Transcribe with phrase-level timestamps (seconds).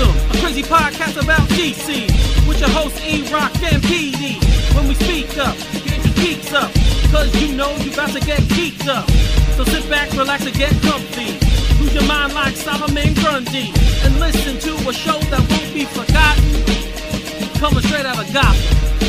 [0.00, 2.08] Gotham, a crazy podcast about DC.
[2.48, 4.40] With your host E Rock and PD.
[4.74, 6.72] When we speak up, get your geeks up.
[7.12, 9.08] Cause you know you about to get geeked up.
[9.56, 11.38] So sit back, relax, and get comfy.
[11.80, 13.72] Lose your mind like Solomon Grundy.
[14.04, 17.60] And listen to a show that won't be forgotten.
[17.60, 18.99] Coming straight out of Gotham.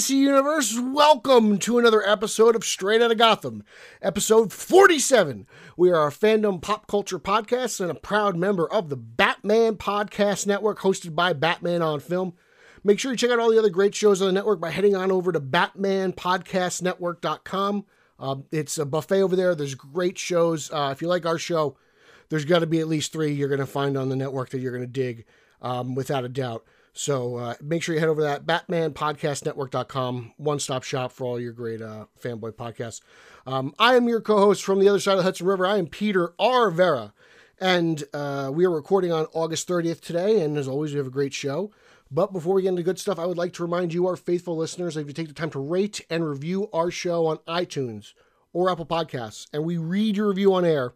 [0.00, 0.80] DC universe.
[0.80, 3.62] Welcome to another episode of Straight Outta Gotham,
[4.00, 5.46] episode 47.
[5.76, 10.46] We are a fandom pop culture podcast and a proud member of the Batman Podcast
[10.46, 12.32] Network, hosted by Batman on Film.
[12.82, 14.96] Make sure you check out all the other great shows on the network by heading
[14.96, 17.84] on over to BatmanPodcastNetwork.com.
[18.18, 19.54] Uh, it's a buffet over there.
[19.54, 20.70] There's great shows.
[20.70, 21.76] Uh, if you like our show,
[22.30, 24.60] there's got to be at least three you're going to find on the network that
[24.60, 25.26] you're going to dig,
[25.60, 26.64] um, without a doubt.
[26.92, 31.40] So uh, make sure you head over to that BatmanPodcastNetwork.com, one stop shop for all
[31.40, 33.00] your great uh, fanboy podcasts.
[33.46, 35.66] Um, I am your co host from the other side of the Hudson River.
[35.66, 36.70] I am Peter R.
[36.70, 37.12] Vera,
[37.60, 40.40] and uh, we are recording on August 30th today.
[40.42, 41.70] And as always, we have a great show.
[42.10, 44.56] But before we get into good stuff, I would like to remind you, our faithful
[44.56, 48.14] listeners, if you take the time to rate and review our show on iTunes
[48.52, 50.94] or Apple Podcasts, and we read your review on air,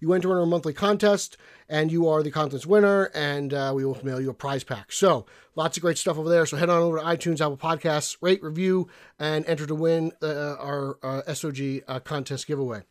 [0.00, 1.36] you enter in our monthly contest
[1.68, 4.90] and you are the contest winner and uh, we will mail you a prize pack.
[4.90, 6.46] So lots of great stuff over there.
[6.46, 10.56] So head on over to itunes apple podcasts rate review and enter to win uh,
[10.58, 12.82] our uh, sog uh, contest giveaway.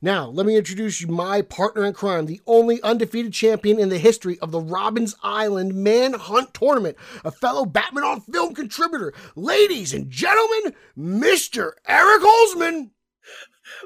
[0.00, 3.98] Now let me introduce you my partner in crime the only undefeated champion in the
[3.98, 9.12] history of the robins island manhunt tournament a fellow batman on film contributor.
[9.34, 12.90] Ladies and gentlemen mr eric holzman.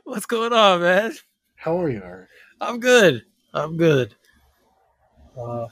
[0.04, 1.14] What's going on, man?
[1.62, 2.28] how are you eric
[2.62, 3.24] I'm good.
[3.52, 4.14] I'm good.
[5.36, 5.66] Uh,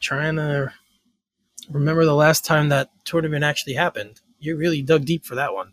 [0.00, 0.72] trying to
[1.70, 4.20] remember the last time that tournament actually happened.
[4.40, 5.72] You really dug deep for that one.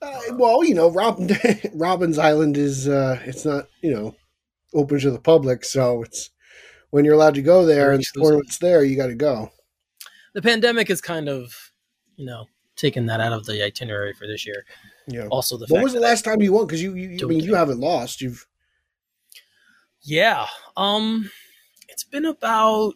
[0.00, 1.20] Uh, well, you know, Rob,
[1.74, 4.14] Robins Island is uh, it's not you know
[4.72, 6.30] open to the public, so it's
[6.90, 8.28] when you're allowed to go there and exclusive.
[8.28, 9.50] tournament's there, you got to go.
[10.34, 11.72] The pandemic is kind of,
[12.16, 12.46] you know,
[12.76, 14.64] taking that out of the itinerary for this year.
[15.08, 15.26] Yeah.
[15.26, 16.66] Also, the When was the last time you won?
[16.66, 18.20] Because you, you I mean, you haven't lost.
[18.20, 18.46] You've
[20.02, 20.46] Yeah.
[20.76, 21.30] Um,
[21.88, 22.94] it's been about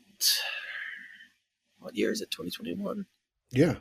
[1.79, 2.31] what year is it?
[2.31, 3.07] 2021.
[3.53, 3.77] yeah.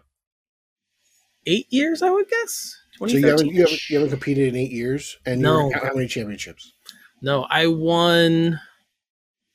[1.47, 2.75] Eight years, I would guess.
[2.97, 5.71] So you haven't, you haven't you haven't competed in eight years, and No.
[5.71, 6.73] how many championships?
[7.21, 8.59] No, I won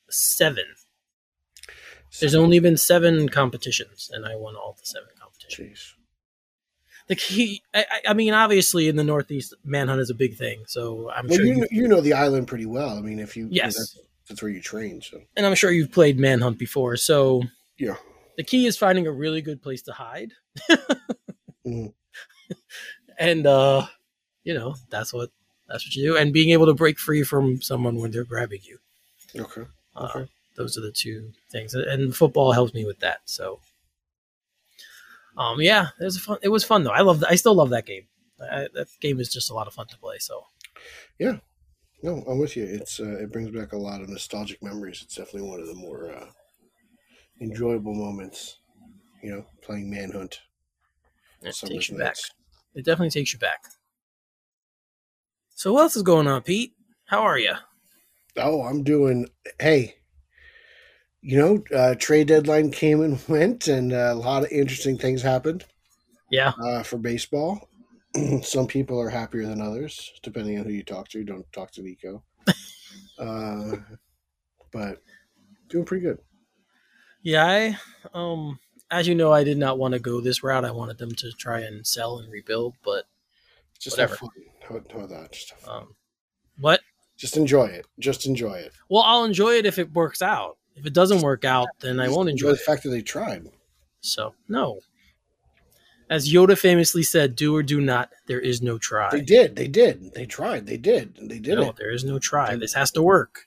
[0.09, 0.63] seven.
[2.21, 5.95] There's only been seven competitions, and I won all the seven competitions.
[5.97, 6.00] Jeez.
[7.07, 10.63] The key, I, I- mean, obviously in the Northeast, manhunt is a big thing.
[10.67, 12.97] So I'm Well, sure, you you, know, the island pretty well.
[12.97, 15.01] I mean, if you yes, that's, that's where you train.
[15.01, 16.95] So and I'm sure you've played manhunt before.
[16.97, 17.43] So
[17.77, 17.95] yeah.
[18.37, 20.31] the key is finding a really good place to hide,
[21.65, 21.93] Mhm.
[23.17, 23.85] and uh,
[24.43, 25.29] you know that's what
[25.67, 28.61] that's what you do, and being able to break free from someone when they're grabbing
[28.63, 28.79] you.
[29.39, 29.63] Okay.
[29.95, 30.29] Uh, Okay.
[30.55, 33.21] those are the two things, and football helps me with that.
[33.25, 33.59] So,
[35.37, 36.37] um, yeah, it was fun.
[36.41, 36.91] It was fun though.
[36.91, 37.23] I love.
[37.27, 38.07] I still love that game.
[38.41, 40.17] I, that game is just a lot of fun to play.
[40.19, 40.45] So,
[41.19, 41.37] yeah,
[42.03, 42.63] No, I'm with you.
[42.63, 45.01] It's uh, it brings back a lot of nostalgic memories.
[45.03, 46.25] It's definitely one of the more uh,
[47.39, 48.57] enjoyable moments.
[49.21, 50.41] You know, playing Manhunt.
[51.43, 52.15] it Summer's takes you back.
[52.73, 53.65] It definitely takes you back.
[55.49, 56.73] So, what else is going on, Pete?
[57.05, 57.53] How are you?
[58.37, 59.27] Oh, I'm doing.
[59.59, 59.95] Hey,
[61.21, 65.65] you know, uh, trade deadline came and went, and a lot of interesting things happened
[66.29, 67.69] Yeah, uh, for baseball.
[68.43, 71.23] Some people are happier than others, depending on who you talk to.
[71.23, 72.23] Don't talk to Nico.
[73.19, 73.71] uh,
[74.71, 75.01] but
[75.69, 76.19] doing pretty good.
[77.21, 77.45] yeah.
[77.45, 77.77] I
[78.13, 80.65] um, as you know, I did not want to go this route.
[80.65, 83.05] I wanted them to try and sell and rebuild, but
[83.79, 84.17] Just Whatever.
[84.67, 85.31] How, how that?
[85.31, 85.95] Just, um,
[86.59, 86.81] what?
[87.17, 87.85] Just enjoy it.
[87.99, 88.73] Just enjoy it.
[88.89, 90.57] Well, I'll enjoy it if it works out.
[90.75, 92.61] If it doesn't work out, then I won't enjoy the it.
[92.61, 93.47] fact that they tried.
[94.01, 94.79] So no.
[96.09, 98.09] As Yoda famously said, "Do or do not.
[98.27, 99.09] There is no try.
[99.11, 99.55] They did.
[99.55, 100.13] They did.
[100.13, 100.65] They tried.
[100.65, 101.17] They did.
[101.21, 101.77] They did no, it.
[101.77, 102.55] there is no try.
[102.55, 103.45] This has to work."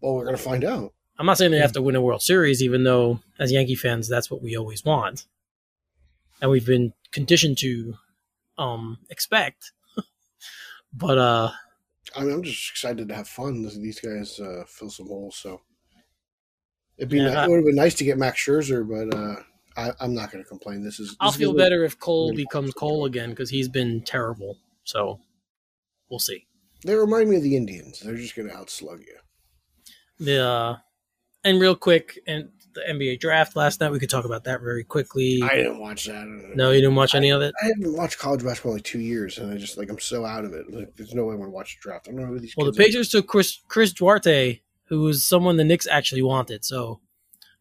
[0.00, 0.94] Well, we're gonna find out.
[1.18, 4.08] I'm not saying they have to win a World Series, even though as Yankee fans,
[4.08, 5.26] that's what we always want,
[6.40, 7.94] and we've been conditioned to
[8.58, 9.70] um, expect.
[10.92, 11.50] but uh,
[12.16, 13.62] I mean, I'm just excited to have fun.
[13.62, 15.36] These guys uh, fill some holes.
[15.36, 15.60] So
[16.98, 19.16] it'd be Yeah, ni- I- it would have been nice to get Max Scherzer, but
[19.16, 19.36] uh,
[19.76, 20.82] I, I'm not going to complain.
[20.84, 21.08] This is.
[21.08, 22.72] This I'll is feel better if Cole really becomes.
[22.74, 24.58] Cole again because he's been terrible.
[24.84, 25.20] So
[26.10, 26.46] we'll see.
[26.84, 28.00] They remind me of the Indians.
[28.00, 29.16] They're just going to outslug you.
[30.18, 30.76] The uh,
[31.44, 33.90] and real quick, and the NBA draft last night.
[33.92, 35.40] We could talk about that very quickly.
[35.42, 36.26] I didn't watch that.
[36.54, 37.54] no, you didn't watch any of it.
[37.62, 40.24] I haven't watched college basketball in like two years, and I just like I'm so
[40.24, 40.72] out of it.
[40.72, 42.08] Like, there's no way I want to watch the draft.
[42.08, 42.54] I don't know who these.
[42.56, 42.76] Well, the.
[42.76, 44.60] Pacers took Chris Chris Duarte,
[44.92, 46.66] who was someone the Knicks actually wanted.
[46.66, 47.00] So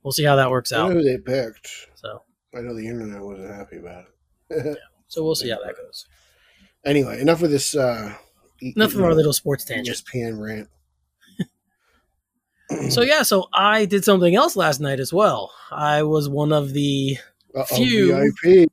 [0.04, 0.88] we'll see how that works out.
[0.92, 1.70] I know who they picked.
[1.96, 2.24] So
[2.54, 4.04] I know the internet wasn't happy about
[4.50, 4.78] it.
[5.08, 6.06] so we'll see how that goes.
[6.84, 7.74] anyway, enough of this.
[7.74, 8.14] uh
[8.62, 9.98] Enough of our little sports tangent.
[10.14, 10.68] ESPN rant.
[12.90, 15.52] So yeah, so I did something else last night as well.
[15.72, 17.18] I was one of the
[17.56, 18.32] Uh-oh, Phew.
[18.44, 18.70] VIP.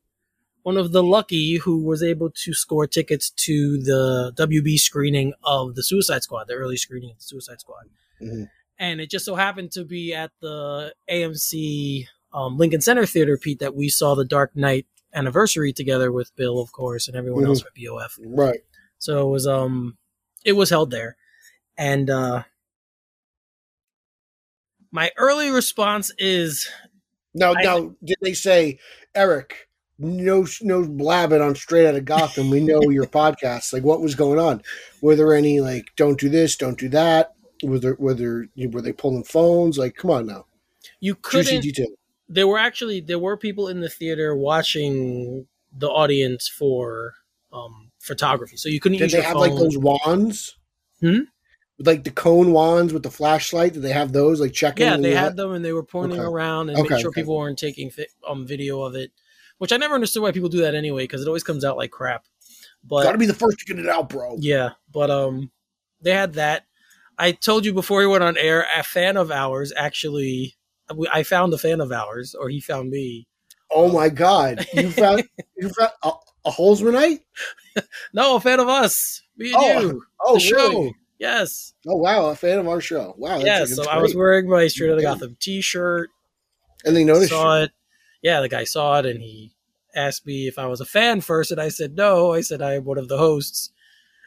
[0.62, 5.74] one of the lucky who was able to score tickets to the WB screening of
[5.74, 7.84] the Suicide Squad, the early screening of the Suicide Squad.
[8.22, 8.48] Mhm.
[8.78, 13.58] And it just so happened to be at the AMC um, Lincoln Center Theater, Pete,
[13.60, 17.48] that we saw the Dark Knight anniversary together with Bill, of course, and everyone Mhm.
[17.48, 18.18] else at BOF.
[18.22, 18.60] Right.
[18.98, 19.96] So it was um
[20.44, 21.16] it was held there.
[21.76, 22.42] And uh
[24.90, 26.68] my early response is
[27.34, 28.78] Now, I- now, did they say,
[29.14, 29.68] Eric,
[29.98, 32.50] no, no blabbing on Straight Out of Gotham?
[32.50, 33.72] We know your podcast.
[33.72, 34.62] Like, what was going on?
[35.02, 37.34] Were there any like, don't do this, don't do that?
[37.62, 39.78] Was there, were there, were they pulling phones?
[39.78, 40.46] Like, come on now,
[41.00, 41.66] you couldn't
[42.28, 47.14] there were actually there were people in the theater watching the audience for
[47.52, 48.56] um photography.
[48.56, 49.40] So you couldn't Did they have phone.
[49.40, 50.56] like those wands?
[51.00, 51.20] Hmm?
[51.78, 53.72] Like the cone wands with the flashlight?
[53.72, 54.40] Did they have those?
[54.40, 54.86] Like checking?
[54.86, 56.26] yeah, they the- had them and they were pointing Okay.
[56.26, 57.22] around and Okay, making sure okay.
[57.22, 57.90] people weren't taking
[58.26, 59.10] um video of it,
[59.58, 61.90] which I never understood why people do that anyway because it always comes out like
[61.90, 62.26] crap.
[62.84, 64.36] But Got to be the first to get it out, bro.
[64.38, 65.50] Yeah, but um,
[66.00, 66.66] they had that.
[67.18, 68.66] I told you before we went on air.
[68.76, 70.54] A fan of ours actually,
[71.12, 73.26] I found a fan of ours, or he found me.
[73.70, 75.24] Oh my god, you found
[75.56, 76.10] you found a,
[76.46, 77.20] a Holzmanite?
[78.12, 80.02] No, a fan of us, me and Oh, you.
[80.20, 80.56] Oh, show.
[80.56, 80.96] really?
[81.20, 83.14] Yes, Oh wow, a fan of our show.
[83.18, 83.38] Wow.
[83.38, 83.58] That's yeah.
[83.60, 86.10] like, So it's I was wearing my Straight Outta Gotham T-shirt.
[86.84, 87.30] and they noticed.
[87.30, 87.36] you.
[87.36, 87.70] Saw it.
[88.22, 89.52] Yeah, the guy saw it, and he
[89.94, 92.32] asked me if I was a fan first, and I said no.
[92.32, 93.70] I said I am one of the hosts.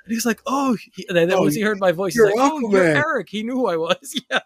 [0.03, 2.33] And he's like, "Oh!" He, and then Oh, once he heard my voice, he's like,
[2.37, 4.19] "Oh, you're Eric." He knew who I was.
[4.31, 4.39] Yeah,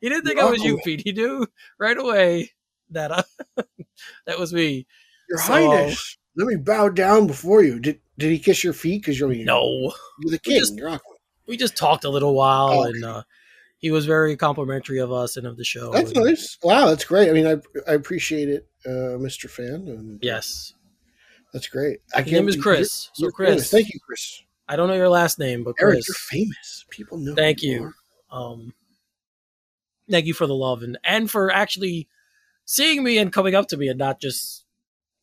[0.00, 0.84] he didn't think You're I was you, Aquaman.
[0.84, 1.02] Pete.
[1.04, 1.46] He knew
[1.78, 2.50] right away
[2.90, 3.22] that uh,
[4.26, 4.86] that was me.
[5.28, 7.78] Your So- Highness, let me bow down before you.
[7.78, 9.02] Did did he kiss your feet?
[9.02, 10.58] Because you're No, you're the We king.
[10.58, 10.98] just- you're
[11.46, 13.22] we just talked a little while, Oh, and uh,
[13.78, 15.92] he was very complimentary of us and of the show.
[15.92, 16.58] That's and- nice.
[16.62, 17.30] Wow, that's great.
[17.30, 17.56] I mean, I
[17.90, 19.48] I appreciate it, uh, Mr.
[19.48, 19.86] Fan.
[19.88, 20.74] And Yes,
[21.52, 22.00] that's great.
[22.14, 23.10] I his name is you're- Chris.
[23.14, 23.70] So you're Chris, famous.
[23.70, 24.42] Thank you, Chris.
[24.68, 26.84] I don't know your last name, but Eric, Chris, you're famous.
[26.90, 27.34] People know.
[27.34, 27.92] Thank who you.
[28.30, 28.72] um
[30.10, 32.08] thank you for the love and and for actually
[32.64, 34.64] seeing me and coming up to me and not just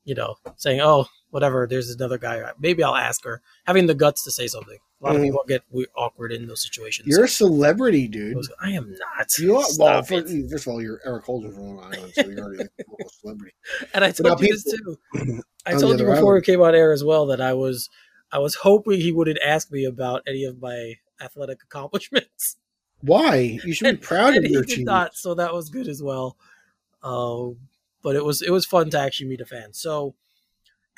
[0.03, 4.23] you know saying oh whatever there's another guy maybe i'll ask her having the guts
[4.23, 5.25] to say something a lot of Mhm.
[5.25, 8.37] people get we- awkward in those situations You're a celebrity, dude.
[8.61, 9.65] i am not You are.
[9.77, 13.09] Well, first, first of all, you're Eric Holden from Long Island, so you're already a
[13.21, 13.53] celebrity.
[13.93, 14.97] and i But told you this too
[15.65, 17.89] i told you before we came on air as well that i was
[18.31, 22.57] i was hoping he wouldn't ask me about any of my athletic accomplishments
[23.01, 23.59] Why?
[23.63, 24.85] You should be proud of your he did team.
[24.85, 26.37] not, so that was good as well.
[27.03, 27.57] Um,
[28.01, 29.73] but it was it was fun to actually meet a fan.
[29.73, 30.15] So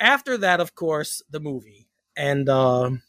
[0.00, 1.86] after that, of course, the movie,
[2.16, 3.02] and um,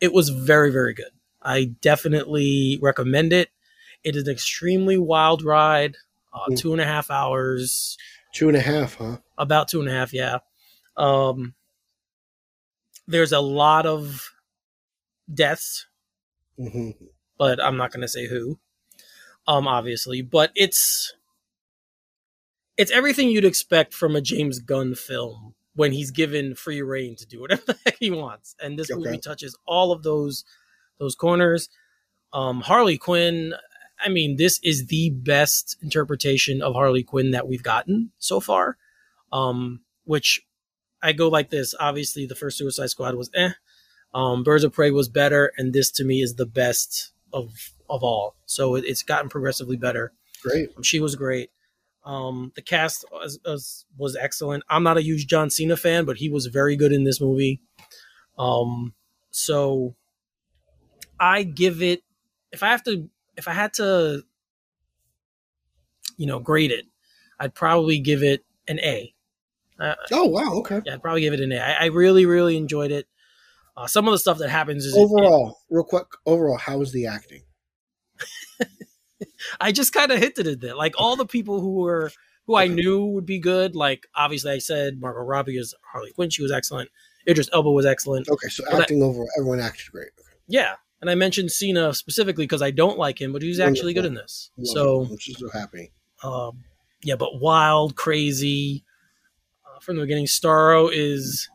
[0.00, 1.12] it was very very good.
[1.42, 3.48] I definitely recommend it.
[4.02, 5.96] It is an extremely wild ride,
[6.34, 6.58] uh, Mm.
[6.58, 7.96] two and a half hours,
[8.32, 9.18] Two and a half, huh?
[9.38, 10.38] about two and a half, yeah.
[10.96, 11.54] Um,
[13.06, 14.30] there's a lot of
[15.32, 15.86] deaths
[16.58, 16.90] hmm
[17.36, 18.60] but I'm not going to say who.
[19.48, 21.12] Um, obviously, but it's
[22.76, 27.26] it's everything you'd expect from a James Gunn film when he's given free reign to
[27.26, 28.98] do whatever the heck he wants, and this Okay.
[29.00, 30.44] movie touches all of those
[30.98, 31.68] those corners.
[32.32, 33.54] Um, Harley Quinn.
[34.04, 38.76] I mean, this is the best interpretation of Harley Quinn that we've gotten so far.
[39.32, 40.40] Um, which
[41.04, 41.74] I go like this.
[41.78, 43.50] Obviously, the first Suicide Squad was eh.
[44.14, 47.52] Um, Birds of Prey was better, and this to me is the best of
[47.90, 48.36] of all.
[48.46, 50.12] So it, it's gotten progressively better.
[50.42, 50.70] Great.
[50.82, 51.50] She was great.
[52.04, 54.64] Um, the cast was, was was excellent.
[54.68, 57.60] I'm not a huge John Cena fan, but he was very good in this movie.
[58.38, 58.94] Um,
[59.30, 59.94] so
[61.20, 62.02] I give it.
[62.52, 64.22] If I have to, if I had to,
[66.16, 66.86] you know, grade it,
[67.40, 69.13] I'd probably give it an A.
[69.90, 70.52] Uh, Oh wow.
[70.60, 70.80] Okay.
[70.86, 71.58] yeah, I'd probably give it an A.
[71.58, 73.06] I, I really, really enjoyed it.
[73.76, 76.06] Uh, some of the stuff that happens is Overall, real quick.
[76.26, 77.42] Overall, how was the acting?
[79.60, 80.76] I just kind of hinted at that.
[80.76, 82.10] Like all the people who were
[82.46, 83.74] who I knew would be good.
[83.74, 86.30] Like obviously, I said Margot Robbie is Harley Quinn.
[86.30, 86.90] She was excellent.
[87.28, 88.28] Idris Elba was excellent.
[88.28, 90.08] Okay, so But I- acting overall, everyone acted great.
[90.18, 90.28] Okay.
[90.46, 94.04] Yeah, and I mentioned Cena specifically because I don't like him, but he's actually good
[94.04, 94.50] in this.
[94.62, 95.90] So I'm just so happy.
[96.22, 96.64] Um,
[97.02, 98.84] yeah, but wild, crazy.
[99.84, 101.48] From the beginning, Starro is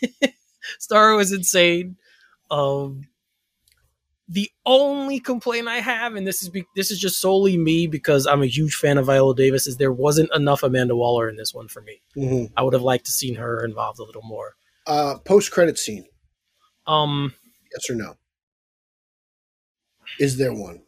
[0.80, 1.96] Starro is insane.
[2.50, 3.06] Um,
[4.28, 8.26] the only complaint I have, and this is be- this is just solely me because
[8.26, 11.52] I'm a huge fan of Viola Davis, is there wasn't enough Amanda Waller in this
[11.52, 12.00] one for me.
[12.16, 12.52] Mhm.
[12.56, 14.54] I would have liked to seen her involved a little more.
[14.86, 16.06] Uh, Post credit scene.
[16.86, 17.34] Um,
[17.72, 18.14] Yes or no?
[20.18, 20.82] Is there one?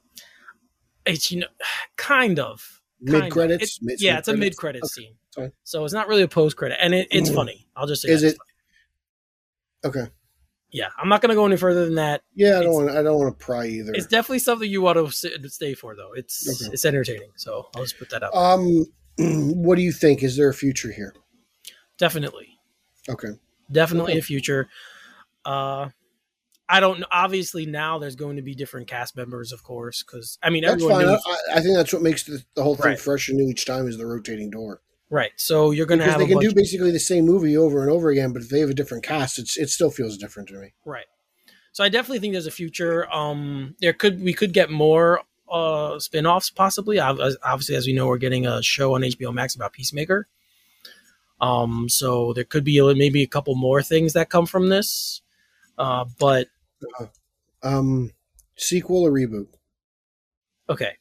[1.06, 1.46] it's you know,
[1.96, 2.80] kind of.
[3.06, 3.22] kind of.
[3.24, 3.78] Mid credits?
[3.98, 5.14] Yeah, it's a mid credit Okay, scene.
[5.34, 5.52] Fine.
[5.64, 7.34] So it's not really a post credit, and it, it's Mhm.
[7.34, 7.68] funny.
[7.76, 8.36] I'll just say Is it-
[9.84, 10.06] Okay.
[10.70, 12.22] Yeah, I'm not going to go any further than that.
[12.34, 12.90] Yeah, I It's- don't want.
[12.90, 13.92] I don't want to pry either.
[13.94, 16.12] It's definitely something you want to stay for, though.
[16.14, 16.72] It's Okay.
[16.72, 18.34] it's entertaining, so I'll just put that out.
[18.34, 18.86] Um,
[19.18, 20.22] what do you think?
[20.22, 21.14] Is there a future here?
[21.98, 22.58] definitely,
[23.08, 23.28] Okay.
[23.70, 24.18] definitely Okay.
[24.18, 24.68] a future.
[25.44, 25.90] Uh,
[26.68, 27.06] I don't know.
[27.12, 30.82] Obviously, now there's going to be different cast members, of course, because I mean, That's
[30.82, 31.34] everyone fine.
[31.52, 32.98] I, I think that's what makes the, the whole thing Right.
[32.98, 34.80] fresh and new each time is the rotating door.
[35.12, 35.30] Right?
[35.36, 37.90] So you're going to Because have they can do basically the same movie over and
[37.90, 40.54] over again, but if they have a different cast, it's it still feels different to
[40.56, 40.72] me.
[40.84, 41.06] Right.
[41.72, 43.08] So I definitely think there's a future.
[43.12, 46.98] Um, there could we could get more uh spin-offs possibly.
[46.98, 50.26] Obviously, as we know, we're getting a show on HBO Max about Peacemaker.
[51.40, 55.20] Um, so there could be maybe a couple more things that come from this.
[55.76, 56.48] Uh, but
[57.62, 58.12] Um,
[58.56, 59.48] sequel or reboot?
[60.68, 60.96] okay.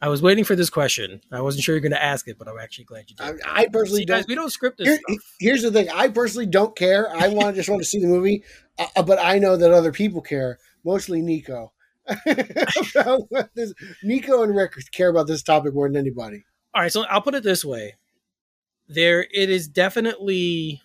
[0.00, 1.20] I was waiting for this question.
[1.32, 3.40] I wasn't sure you're going to ask it, but I'm actually glad you did.
[3.44, 4.28] I personally See, guys, don't.
[4.28, 5.88] we don't script this Here, here's the thing.
[5.90, 7.10] I personally don't care.
[7.10, 8.44] I want just want to see the movie,
[8.78, 10.58] uh, but I know that other people care.
[10.84, 11.72] Mostly Nico.
[12.24, 16.44] this, Nico and Rick care about this topic more than anybody.
[16.74, 17.96] All right, so I'll put it this way:
[18.88, 20.80] there, it is definitely.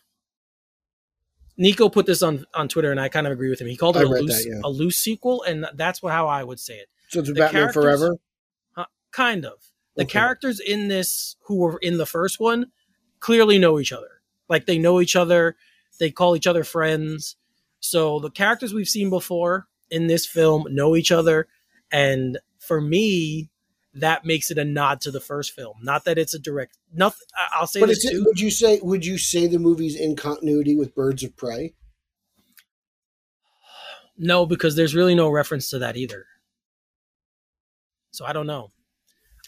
[1.56, 3.68] Nico put this on on Twitter, and I kind of agree with him.
[3.68, 4.62] He called it I a loose, that, yeah.
[4.64, 6.88] a loose sequel, and that's how I would say it.
[7.10, 8.18] So it's The Batman Forever.
[9.14, 9.54] Kind of.
[9.96, 10.12] The Okay.
[10.12, 12.72] characters in this who were in the first one
[13.20, 14.22] clearly know each other.
[14.50, 15.56] Like they know each other,
[16.00, 17.38] they call each other friends.
[17.80, 21.48] So the characters we've seen before in this film know each other,
[21.92, 23.50] and for me,
[23.94, 25.78] that makes it a nod to the first film.
[25.84, 26.78] Not that it's a direct.
[26.92, 27.28] Nothing.
[27.54, 28.24] I'll say But this it's, too.
[28.26, 31.76] would you say would you say the movie's in continuity with Birds of Prey?
[34.18, 36.26] No, because there's really no reference to that either.
[38.12, 38.72] So I don't know.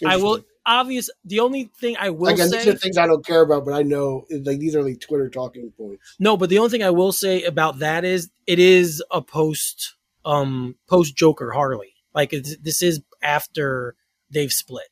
[0.06, 1.10] I will obvious.
[1.24, 3.74] The only thing I will Again, say, these are things I don't care about, but
[3.74, 6.16] I know like these are like Twitter talking points.
[6.20, 9.96] no, but the only thing I will say about that is it is a post,
[10.25, 11.94] um, post Joker Harley.
[12.14, 13.96] Like it's, this is after
[14.30, 14.88] they've split.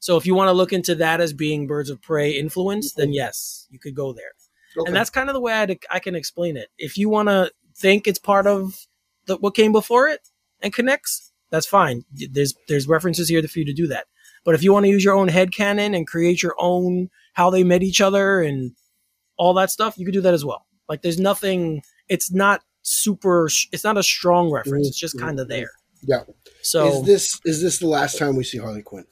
[0.00, 3.12] So if you want to look into that as being Birds of Prey influence, then
[3.12, 4.32] yes, you could go there.
[4.76, 4.88] Okay.
[4.88, 6.68] And that's kind of the way I'd, I can explain it.
[6.78, 8.86] If you want to think it's part of
[9.26, 10.28] the, what came before it
[10.60, 12.04] and connects, that's fine.
[12.10, 14.06] There's there's references here for you to do that.
[14.44, 17.50] But if you want to use your own head canon and create your own how
[17.50, 18.72] they met each other and
[19.36, 20.66] all that stuff, you could do that as well.
[20.88, 21.82] Like there's nothing.
[22.08, 23.48] It's not super.
[23.72, 24.88] It's not a strong reference.
[24.88, 25.60] It's just kind of mm-hmm.
[25.60, 25.70] there.
[26.02, 26.24] yeah.
[26.62, 29.06] So is this is this the last time we see Harley Quinn?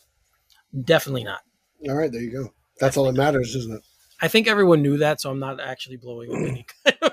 [0.84, 1.40] definitely not.
[1.88, 2.52] All right, there you go.
[2.78, 3.82] That's all that matters, isn't it?
[4.22, 7.12] I think everyone knew that, so I'm not actually blowing up any kind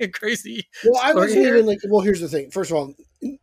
[0.00, 0.68] of crazy.
[0.84, 1.54] Well, I wasn't here?
[1.54, 1.78] even like.
[1.88, 2.50] Well, here's the thing.
[2.50, 2.94] First of all,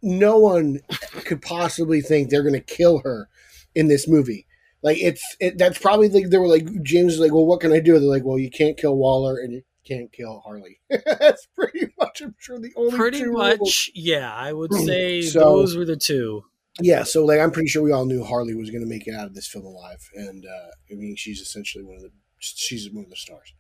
[0.02, 0.80] no one
[1.26, 3.30] could possibly think they're going to kill her
[3.78, 4.46] in this movie.
[4.84, 7.72] Like it's it, that's probably like they were like James was like, well, what can
[7.72, 7.94] I do?
[7.94, 10.80] They're like, well, you can't kill Waller and you can't kill Harley.
[10.90, 14.34] that's pretty much, I'm sure, the only Pretty much, yeah.
[14.34, 16.44] I would say So- those were the two.
[16.80, 19.16] Yeah, so like I'm pretty sure we all knew Harley was going to make it
[19.16, 22.88] out of this film alive, and uh, I mean she's essentially one of the she's
[22.92, 23.54] one of the stars.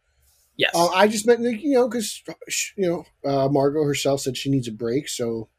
[0.56, 0.72] Yes.
[0.76, 2.22] Uh, I just meant like, you know because
[2.78, 5.50] you know uh, Margot herself said she needs a break, so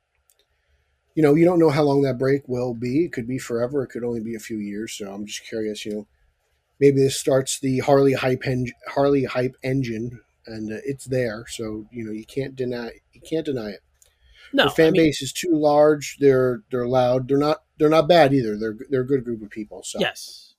[1.19, 3.05] you know you don't know how long that break will be.
[3.07, 3.83] It could be forever.
[3.83, 4.93] It could only be a few years.
[4.97, 5.85] So I'm just curious.
[5.85, 6.07] You know,
[6.79, 11.45] maybe this starts the Harley hype en- Harley hype engine, and uh, it's there.
[11.49, 13.81] So you know you can't deny you can't deny it.
[14.53, 16.19] no, the fan I mean, base is too large.
[16.21, 17.27] They're they're loud.
[17.27, 18.57] They're not they're not bad either.
[18.57, 19.83] They're they're a good group of people.
[19.83, 20.55] So yes.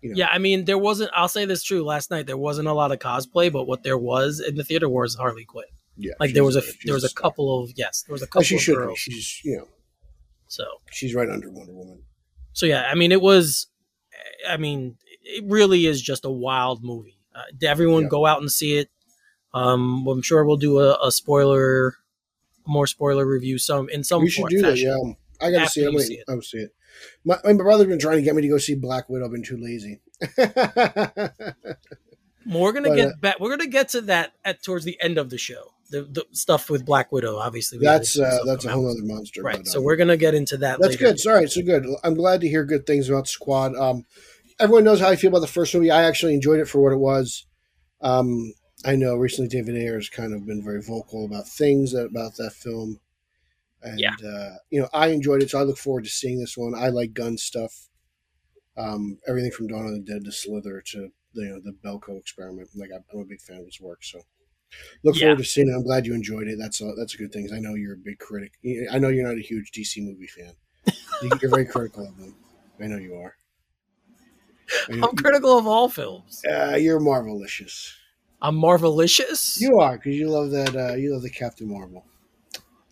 [0.00, 0.16] you know.
[0.16, 1.10] Yeah, I mean, there wasn't.
[1.12, 1.82] I'll say this true.
[1.84, 4.88] Last night there wasn't a lot of cosplay, but what there was in the theater
[4.88, 5.64] was Harley Quinn.
[5.96, 7.22] yeah, Like there was a she's there was a star.
[7.22, 8.84] couple of yes, there was a couple she of should be.
[8.86, 8.98] girls.
[9.00, 9.68] She's you know
[10.48, 12.02] So she's right under Wonder Woman.
[12.52, 13.66] so yeah, I mean, it was.
[14.48, 17.18] I mean, it really is just a wild movie.
[17.34, 18.08] Uh, everyone Yeah.
[18.08, 18.88] go out and see it.
[19.54, 21.94] Um, I'm sure we'll do a, a spoiler,
[22.66, 24.76] more spoiler review some in some we should do that.
[24.78, 24.96] Yeah,
[25.40, 25.86] I got to After see it.
[25.86, 26.08] I'm you waiting.
[26.16, 26.24] see it.
[26.28, 26.74] I'll see it.
[27.24, 29.24] My, my brother's been trying to get me to go see Black Widow.
[29.26, 30.00] I've been too lazy.
[32.46, 33.40] We're gonna But, get uh, back.
[33.40, 35.72] We're gonna get to that at towards the end of the show.
[35.90, 37.78] The, the stuff with Black Widow, obviously.
[37.78, 39.42] that's uh, that's a whole other monster.
[39.42, 39.56] right.
[39.56, 40.78] but, So um, we're gonna get into that.
[40.80, 41.04] That's later.
[41.06, 41.20] good.
[41.20, 41.86] Sorry, so good.
[42.04, 43.74] I'm glad to hear good things about Squad.
[43.74, 44.04] Um,
[44.60, 45.90] everyone knows how I feel about the first movie.
[45.90, 47.46] I actually enjoyed it for what it was.
[48.02, 48.52] Um,
[48.84, 52.52] I know recently David Ayer has kind of been very vocal about things about that
[52.52, 53.00] film.
[53.82, 54.14] And, Yeah.
[54.24, 56.74] uh, you know, I enjoyed it, so I look forward to seeing this one.
[56.76, 57.88] I like Gunn stuff.
[58.76, 62.68] Um, everything from Dawn of the Dead to Slither to you know the Belko experiment.
[62.76, 64.20] Like I'm a big fan of his work, so
[65.04, 65.20] look Yeah.
[65.22, 65.72] forward to seeing it.
[65.74, 66.58] I'm glad you enjoyed it.
[66.58, 67.48] That's a, that's a good thing.
[67.54, 68.52] I know you're a big critic.
[68.90, 70.52] I know you're not a huge DC movie fan.
[71.42, 72.34] You're very critical of them.
[72.80, 73.34] I know you are.
[74.88, 76.42] I'm critical of all films.
[76.48, 77.92] uh, you're Marvelicious.
[78.40, 79.60] I'm Marvelicious.
[79.60, 80.76] You are because you love that.
[80.76, 82.04] Uh, you love the Captain Marvel.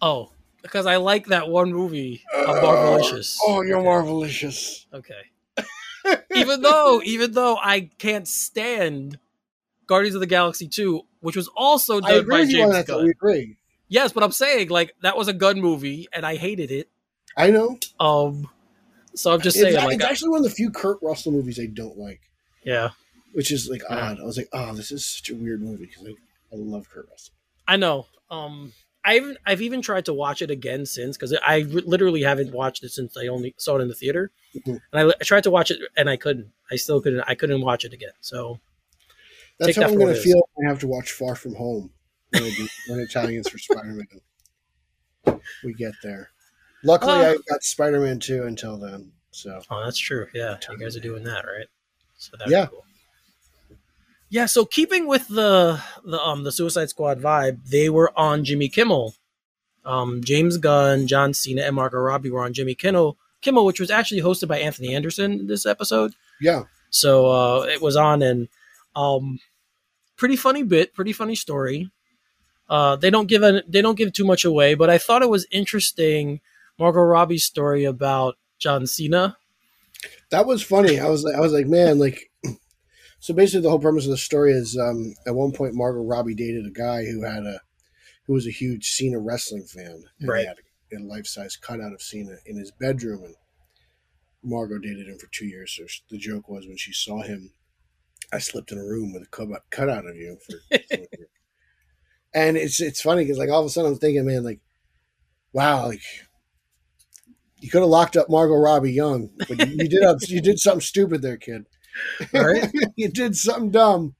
[0.02, 2.23] oh, because I like that one movie.
[2.37, 3.37] I'm Marvelicious.
[3.47, 3.87] Oh, you're Okay.
[3.88, 4.87] Marvelicious.
[4.92, 6.25] Okay.
[6.35, 9.18] even though, even though I can't stand
[9.87, 12.73] Guardians of the Galaxy 2, which was also I done agree by with you on
[12.73, 12.93] James that.
[12.93, 13.05] Gunn.
[13.05, 13.57] We agree.
[13.88, 16.88] Yes, but I'm saying like that was a Gunn movie and I hated it.
[17.37, 17.78] I know.
[18.00, 18.49] Um,
[19.14, 21.59] so I'm just It's, saying, like, it's actually one of the few Kurt Russell movies
[21.61, 22.21] I don't like,
[22.64, 22.90] yeah,
[23.33, 23.97] which is like Yeah.
[24.11, 24.21] odd.
[24.21, 27.09] I was like, oh, this is such a weird movie because I, I love Kurt
[27.11, 27.35] Russell.
[27.69, 28.07] I know.
[28.31, 28.73] Um,
[29.05, 32.83] I've I've even tried to watch it again since because I re- literally haven't watched
[32.83, 34.81] it since I only saw it in the theater, Mhm.
[34.93, 36.50] and I, I tried to watch it and I couldn't.
[36.73, 37.21] I still couldn't.
[37.26, 38.11] I couldn't watch it again.
[38.21, 38.59] So
[39.58, 41.54] That's Take how that I'm going to feel when I have to watch Far From
[41.54, 41.90] Home
[42.30, 44.04] when, I do, when Italians for Spider
[45.25, 45.40] Man.
[45.64, 46.30] We get there.
[46.84, 47.30] Luckily, Ah.
[47.30, 49.12] I got Spider Man 2 until then.
[49.30, 50.26] So, Oh, that's true.
[50.34, 51.66] Yeah, you guys are doing that, right?
[52.18, 52.66] So that's Yeah.
[52.66, 52.84] cool.
[54.28, 54.46] Yeah.
[54.46, 59.14] So keeping with the the um the Suicide Squad vibe, they were on Jimmy Kimmel.
[59.84, 63.88] Um, James Gunn, John Cena, and Margot Robbie were on Jimmy Kimmel, Kimmel, which was
[63.90, 66.14] actually hosted by Anthony Anderson this episode.
[66.40, 66.64] yeah.
[66.90, 68.48] So uh, it was on and
[68.97, 69.38] um,
[70.17, 71.91] pretty funny bit, pretty funny story.
[72.69, 75.31] Uh, they don't give a, they don't give too much away, but I thought it
[75.31, 76.41] was interesting.
[76.79, 79.37] Margot Robbie's story about John Cena.
[80.31, 80.99] That was funny.
[80.99, 82.31] I was like, I was like, man, like.
[83.19, 86.35] So basically, the whole premise of the story is, um, at one point, Margot Robbie
[86.35, 87.61] dated a guy who had a,
[88.26, 90.47] who was a huge Cena wrestling fan, and Right.
[90.91, 93.35] he had a, life size cutout of Cena in his bedroom, and
[94.45, 95.75] Margot dated him for two years.
[95.76, 97.52] So the joke was when she saw him,
[98.33, 100.39] I slept in a room with a cutout cutout of you.
[100.45, 100.79] For,
[102.35, 104.61] and it's it's funny because like all of a sudden I'm thinking, man, like,
[105.52, 106.02] wow, like.
[107.59, 110.59] You could have locked up Margot Robbie young, but you, you did up, you did
[110.59, 111.65] something stupid there, kid.
[112.33, 112.71] Right.
[112.97, 114.15] you did something dumb.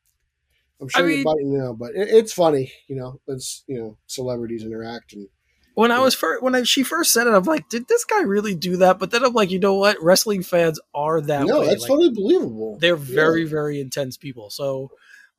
[0.81, 3.21] I'm sure I you're biting now, but it, it's funny, you know.
[3.27, 5.29] It's you know, celebrities interact, and
[5.77, 8.23] When I was first, when I, she first said it, I'm like, did this guy
[8.23, 8.99] really do that?
[8.99, 10.03] But then I'm like, you know what?
[10.03, 11.67] Wrestling fans are that no, way.
[11.69, 12.79] that's Like, totally believable.
[12.81, 13.15] they're Yeah.
[13.15, 14.49] very, very intense people.
[14.49, 14.91] So,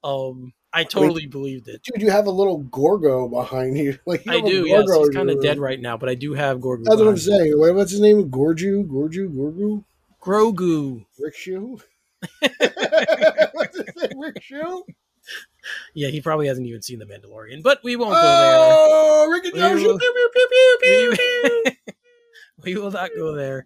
[0.04, 1.82] um, I totally believed it.
[1.82, 2.02] dude.
[2.04, 4.68] You have a little Gorgo behind you, like you I do.
[4.68, 6.84] Yes, Gorgo he's kind of dead right now, but I do have Gorgo.
[6.86, 7.58] That's what I'm saying.
[7.58, 8.30] What- What's his name?
[8.30, 9.84] Gorju, Gorju, Gorgu,
[10.22, 11.06] Grogu.
[11.20, 11.80] Rick Shoe.
[12.42, 14.20] What's his name?
[14.20, 14.84] Rick Shoe.
[15.94, 19.54] Yeah, he probably hasn't even seen The Mandalorian, but we won't go Oh, Rick and
[19.76, 21.62] We will- Pew, pew, pew, pew, pew, pew.
[21.66, 21.74] there.
[22.64, 23.66] we will not go there.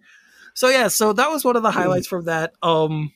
[0.54, 2.54] So yeah, so that was one of the highlights from that.
[2.60, 3.12] Um,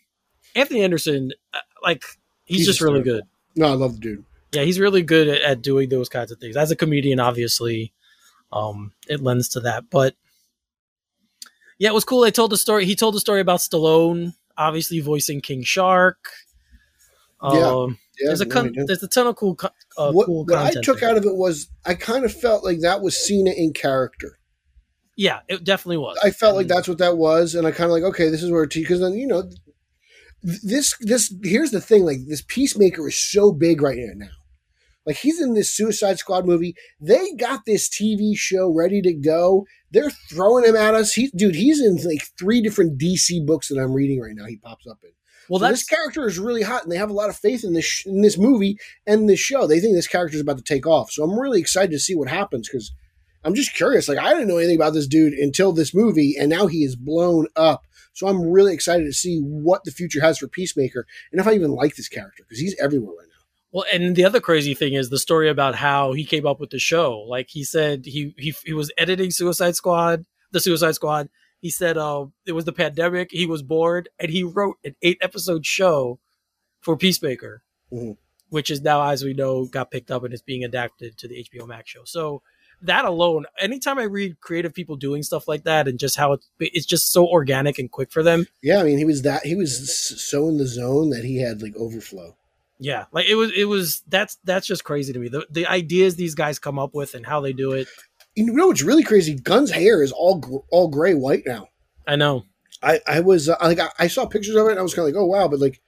[0.54, 2.04] Anthony Anderson, uh, like
[2.44, 3.24] he's, He's just really good.
[3.56, 4.24] No, I love the dude.
[4.52, 6.56] Yeah, he's really good at, at doing those kinds of things.
[6.56, 7.92] As a comedian, obviously,
[8.52, 9.90] um, it lends to that.
[9.90, 10.14] But
[11.78, 12.20] yeah, it was cool.
[12.20, 12.86] They told the story.
[12.86, 16.30] He told the story about Stallone, obviously voicing King Shark.
[17.40, 20.58] Um, Yeah, there's a con- there's a ton of cool co- uh, what, cool what
[20.58, 21.10] I took there.
[21.10, 24.38] out of it was I kind of felt like that was Cena in character.
[25.16, 26.18] yeah, it definitely was.
[26.22, 26.70] I felt like Mm.
[26.70, 29.14] that's what that was, and I kind of like okay, this is where because then
[29.14, 29.50] you know
[30.42, 34.26] this this here's the thing like this Peacemaker is so big right now.
[35.04, 36.74] Like he's in this Suicide Squad movie.
[37.00, 39.64] They got this TV show ready to go.
[39.92, 41.12] They're throwing him at us.
[41.12, 44.46] He, dude, he's in like three different DC books that I'm reading right now.
[44.46, 45.10] He pops up in.
[45.48, 47.72] Well, So this character is really hot, and they have a lot of faith in
[47.72, 49.66] this sh- in this movie and this show.
[49.66, 51.10] They think this character is about to take off.
[51.10, 52.92] So I'm really excited to see what happens because
[53.44, 54.08] I'm just curious.
[54.08, 56.96] Like I didn't know anything about this dude until this movie, and now he is
[56.96, 57.86] blown up.
[58.12, 61.52] So I'm really excited to see what the future has for Peacemaker, and if I
[61.52, 63.36] even like this character because he's everywhere right now.
[63.72, 66.70] Well, and the other crazy thing is the story about how he came up with
[66.70, 67.18] the show.
[67.28, 71.28] Like he said, he he he was editing Suicide Squad, the Suicide Squad.
[71.60, 73.30] He said, uh, it was the pandemic.
[73.32, 76.18] He was bored, and he wrote an eight episode show
[76.80, 78.16] for Peacemaker, Mhm.
[78.50, 81.36] which is now, as we know, got picked up and is being adapted to the
[81.38, 82.04] HBO Max show.
[82.04, 82.42] So
[82.82, 86.46] that alone, anytime I read creative people doing stuff like that, and just how it's
[86.60, 88.46] it's just so organic and quick for them.
[88.62, 91.62] Yeah, I mean he was that he was so in the zone that he had
[91.62, 92.36] like overflow.
[92.78, 95.28] Yeah, like it was it was that's that's just crazy to me.
[95.28, 97.88] The the ideas these guys come up with and how they do it.
[98.36, 99.34] You know what's really crazy?
[99.34, 101.68] Gunn's hair is all gr- all gray white now.
[102.06, 102.44] I know.
[102.82, 105.08] I I was uh, like I, I saw pictures of it and I was kind
[105.08, 105.80] of like oh wow, but like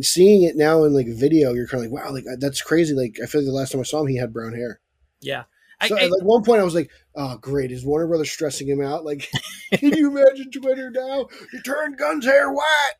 [0.00, 2.94] seeing it now in like video, you're kind of like wow, like that's crazy.
[2.94, 4.80] Like I feel like the last time I saw him, he had brown hair.
[5.20, 5.44] Yeah.
[5.86, 7.70] So I, at like one point, I was like, "Oh, great!
[7.70, 9.04] Is Warner Brothers stressing him out?
[9.04, 9.28] Like,
[9.74, 11.26] can you imagine Twitter now?
[11.52, 12.92] You turned Gunn's hair white."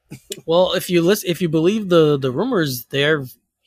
[0.46, 3.24] well, if you listen, if you believe the the rumors, there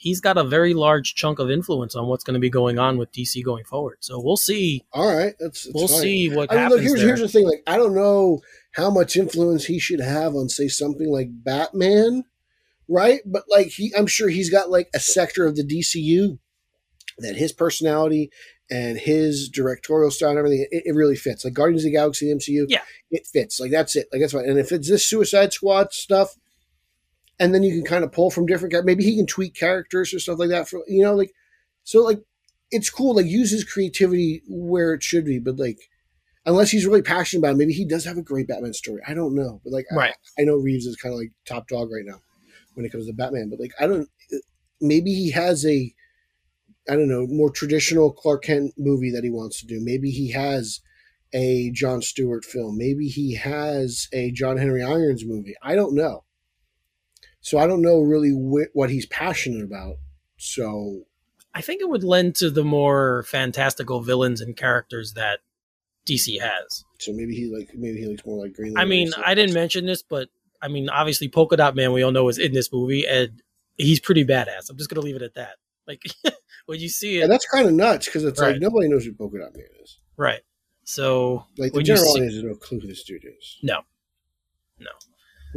[0.07, 2.97] he's got a very large chunk of influence on what's going to be going on
[2.97, 3.97] with DC going forward.
[3.99, 4.83] So we'll see.
[4.93, 6.01] All right, that's, that's we'll fine.
[6.01, 7.07] see what I mean, happens look, here's there.
[7.07, 7.45] here's the thing.
[7.45, 8.39] Like, I don't know
[8.73, 12.23] how much influence he should have on, say, something like Batman,
[12.87, 13.19] right?
[13.25, 16.39] But like, he, I'm sure he's got like a sector of the DCU
[17.19, 18.29] that his personality
[18.69, 21.43] and his directorial style and everything, it, it really fits.
[21.45, 22.81] Like Guardians of the Galaxy, the MCU, Yeah.
[23.11, 23.59] it fits.
[23.59, 24.07] Like that's it.
[24.11, 24.45] Like that's fine.
[24.47, 26.35] And if it's this Suicide Squad stuff,
[27.39, 30.13] and then you can kind of pull from different, char- maybe he can tweak characters
[30.13, 30.67] or stuff like that.
[30.67, 31.31] For you know, like
[31.83, 32.21] so, like
[32.71, 33.15] it's cool.
[33.15, 35.79] Like use his creativity where it should be, but like
[36.45, 39.01] unless he's really passionate about it, maybe he does have a great Batman story.
[39.07, 40.13] I don't know, but like Right.
[40.37, 42.21] I, I know Reeves is kind of like top dog right now
[42.73, 44.09] when it comes to Batman, but like I don't.
[44.79, 45.93] Maybe he has a
[46.89, 49.79] I don't know more traditional Clark Kent movie that he wants to do.
[49.81, 50.79] Maybe he has
[51.33, 52.77] a John Stewart film.
[52.77, 55.55] Maybe he has a John Henry Irons movie.
[55.61, 56.23] I don't know.
[57.47, 59.95] So I don't know really wh- what he's passionate about.
[60.35, 61.03] So
[61.53, 65.39] I think it would lend to the more fantastical villains and characters that
[66.05, 66.83] DC has.
[66.99, 68.73] so maybe he like maybe he looks more like Green.
[68.73, 69.11] Lantern I mean.
[69.25, 70.27] I didn't mention this, but
[70.61, 73.41] I mean, obviously, Polka Dot Man, we all know is in this movie, and
[73.77, 74.69] he's pretty badass.
[74.69, 75.55] I'm just gonna leave it at that.
[75.87, 76.01] Like
[76.65, 78.51] when you see it, And that's kind of nuts because it's Right.
[78.53, 79.99] like nobody knows who Polka Dot Man is.
[80.17, 80.41] right?
[80.83, 83.57] So Like the general audience has no clue who this dude is.
[83.63, 83.81] No.
[84.79, 84.91] No.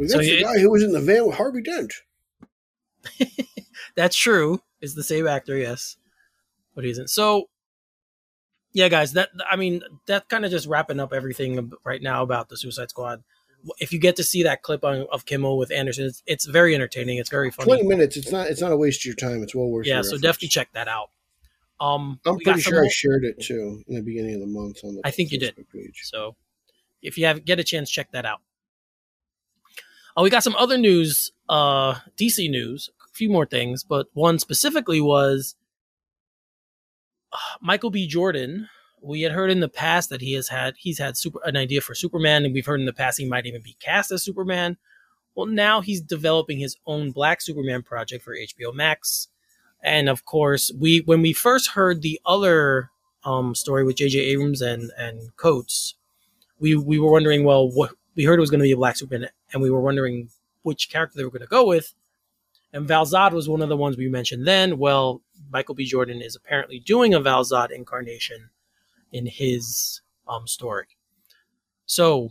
[0.01, 1.93] Well, So that's the you- guy who was in the van with Harvey Dent.
[3.95, 4.61] that's true.
[4.81, 5.95] Is the same actor, yes,
[6.73, 7.09] but he isn't.
[7.11, 7.49] So,
[8.73, 12.49] yeah, guys, that I mean, that kind of just wrapping up everything right now about
[12.49, 13.23] the Suicide Squad.
[13.77, 16.73] If you get to see that clip on, of Kimmel with Anderson, it's, it's very
[16.73, 17.19] entertaining.
[17.19, 17.67] It's very funny.
[17.67, 18.17] Twenty minutes.
[18.17, 18.47] It's not.
[18.47, 19.43] It's not a waste of your time.
[19.43, 19.85] It's well worth.
[19.85, 21.11] yeah, so definitely check that out.
[21.79, 24.95] Um, I'm pretty sure I shared it too in the beginning of the month on
[24.95, 25.01] the.
[25.03, 25.55] I think you did.
[25.71, 26.01] Page.
[26.05, 26.35] So
[27.03, 28.39] if you have get a chance, check that out.
[30.15, 34.39] Oh, we got some other news, uh, DC news, a few more things, but one
[34.39, 35.55] specifically was
[37.31, 38.07] uh, Michael B.
[38.07, 38.67] Jordan.
[39.01, 41.81] We had heard in the past that he has had he's had super an idea
[41.81, 44.77] for Superman, and we've heard in the past he might even be cast as Superman.
[45.33, 49.29] Well, now he's developing his own Black Superman project for HBO Max,
[49.81, 52.89] and of course, we when we first heard the other
[53.23, 54.19] um, story with J.J.
[54.19, 55.95] Abrams and and Coates,
[56.59, 58.97] we we were wondering, well, what we heard it was going to be a Black
[58.97, 60.29] Superman, and we were wondering
[60.63, 61.93] which character they were going to go with.
[62.73, 64.77] And Val-Zod was one of the ones we mentioned then.
[64.77, 65.21] Well,
[65.51, 65.85] Michael B.
[65.85, 68.49] Jordan is apparently doing a Val-Zod incarnation
[69.11, 70.87] in his um, story.
[71.85, 72.29] So,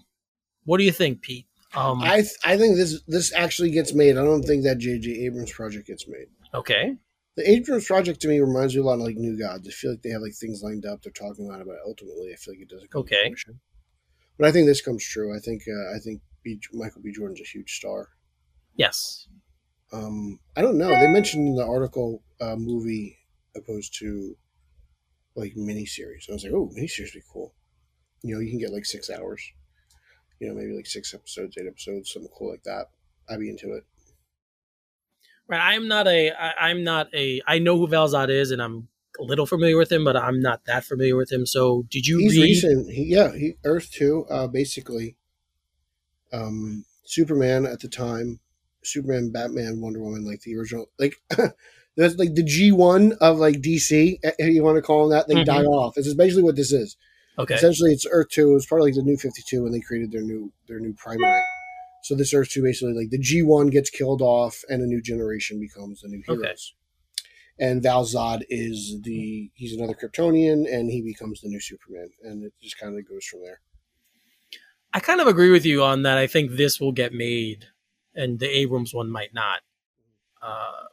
[0.65, 1.47] what do you think, Pete?
[1.75, 4.17] Um, I th- I think this this actually gets made.
[4.17, 5.11] I don't think that J.J.
[5.27, 6.27] Abrams project gets made.
[6.55, 6.97] okay,
[7.37, 9.69] The Abrams project to me reminds me a lot of like New Gods.
[9.69, 12.33] I feel like they have like things lined up they're talking about, it, but ultimately
[12.33, 13.35] I feel like it doesn't come to Okay.
[14.41, 15.37] But I think this comes true.
[15.37, 17.13] I think uh, I think B- Michael B.
[17.13, 18.09] Jordan's a huge star.
[18.75, 19.29] yes,
[19.93, 20.89] Um, I don't know.
[20.89, 23.19] They mentioned in the article uh, movie
[23.55, 24.37] opposed to
[25.37, 26.31] like miniseries.
[26.31, 27.53] I was like, oh, miniseries would be cool.
[28.23, 29.43] You know, you can get like six hours.
[30.39, 32.87] You know, maybe like six episodes, eight episodes, something cool like that.
[33.29, 33.85] I'd be into it.
[35.49, 35.75] right.
[35.75, 36.31] I'm not a.
[36.33, 37.43] I, I'm not a.
[37.47, 40.65] I know who Val-Zod is, and I'm a little familiar with him, but I'm not
[40.67, 41.47] that familiar with him.
[41.47, 42.43] So, did you He's read?
[42.43, 42.91] recent.
[42.93, 44.27] He, yeah, he Earth two.
[44.31, 45.17] Uh, basically,
[46.33, 48.41] um, Superman at the time,
[48.83, 51.17] Superman, Batman, Wonder Woman, like the original, like
[51.97, 54.19] that's like the G one of like DC.
[54.23, 55.45] If you want to call them that, they Mhm.
[55.47, 55.95] die off.
[55.95, 56.97] This is basically what this is.
[57.39, 58.51] Okay, Essentially, it's Earth Two.
[58.51, 60.79] It was part of like the New Fifty Two when they created their new their
[60.81, 61.41] new primary.
[62.03, 65.01] So this Earth Two basically like the G one gets killed off, and a new
[65.03, 66.55] generation becomes the new Okay.
[67.61, 72.55] And Val-Zod is the he's another Kryptonian, and he becomes the new Superman, and it
[72.63, 73.61] just kind of goes from there.
[74.95, 76.17] I kind of agree with you on that.
[76.17, 77.67] I think this will get made,
[78.15, 79.61] and the Abrams one might not.
[80.41, 80.85] Uh,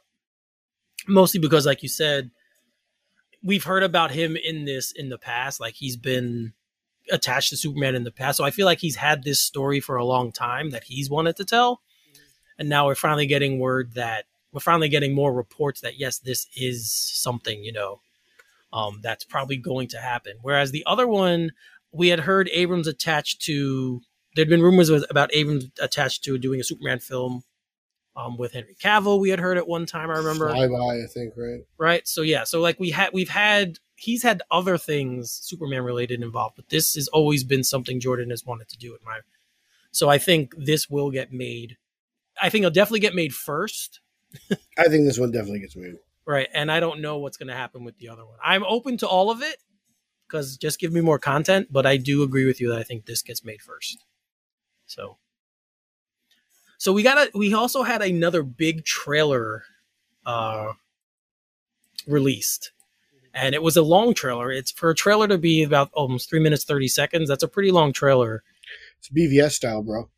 [1.08, 2.30] mostly because, like you said,
[3.42, 5.60] we've heard about him in this in the past.
[5.60, 6.52] Like he's been
[7.10, 9.96] attached to Superman in the past, so I feel like he's had this story for
[9.96, 11.80] a long time that he's wanted to tell,
[12.58, 16.46] and now we're finally getting word that we're finally getting more reports that yes, this
[16.56, 18.00] is something you know
[18.72, 20.34] um, that's probably going to happen.
[20.42, 21.52] Whereas the other one,
[21.92, 24.00] we had heard Abrams attached to.
[24.34, 27.42] There'd been rumors about Abrams attached to doing a Superman film
[28.18, 29.20] um, with Henry Cavill.
[29.20, 30.10] We had heard at one time.
[30.10, 31.60] I remember, Flyby, I think, right?
[31.78, 32.06] right?
[32.06, 36.56] So yeah, so like we had, we've had, he's had other things Superman related involved,
[36.56, 38.92] but this has always been something Jordan has wanted to do.
[38.92, 39.20] In my
[39.92, 41.76] So I think this will get made.
[42.42, 44.00] I think it'll definitely get made first,
[44.78, 45.94] I think this one definitely gets made.
[46.26, 46.48] right?
[46.52, 48.38] And I don't know what's going to happen with the other one.
[48.42, 49.56] I'm open to all of it
[50.26, 51.68] because just give me more content.
[51.70, 54.04] But I do agree with you that I think this gets made first.
[54.86, 55.16] So,
[56.76, 57.30] so we got a.
[57.36, 59.64] We also had another big trailer
[60.24, 60.72] uh,
[62.06, 62.72] released,
[63.34, 64.50] and it was a long trailer.
[64.52, 67.28] It's for a trailer to be about almost three minutes thirty seconds.
[67.28, 68.42] That's a pretty long trailer.
[68.98, 70.08] It's BVS style, bro.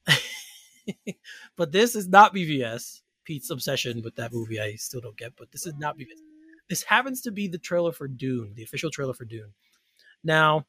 [1.56, 2.99] but this is not BVS.
[3.24, 5.32] Pete's obsession with that movie, I still don't get.
[5.36, 6.20] But this is not BVS.
[6.68, 9.52] This happens to be the trailer for Dune, the official trailer for Dune.
[10.22, 10.66] Now,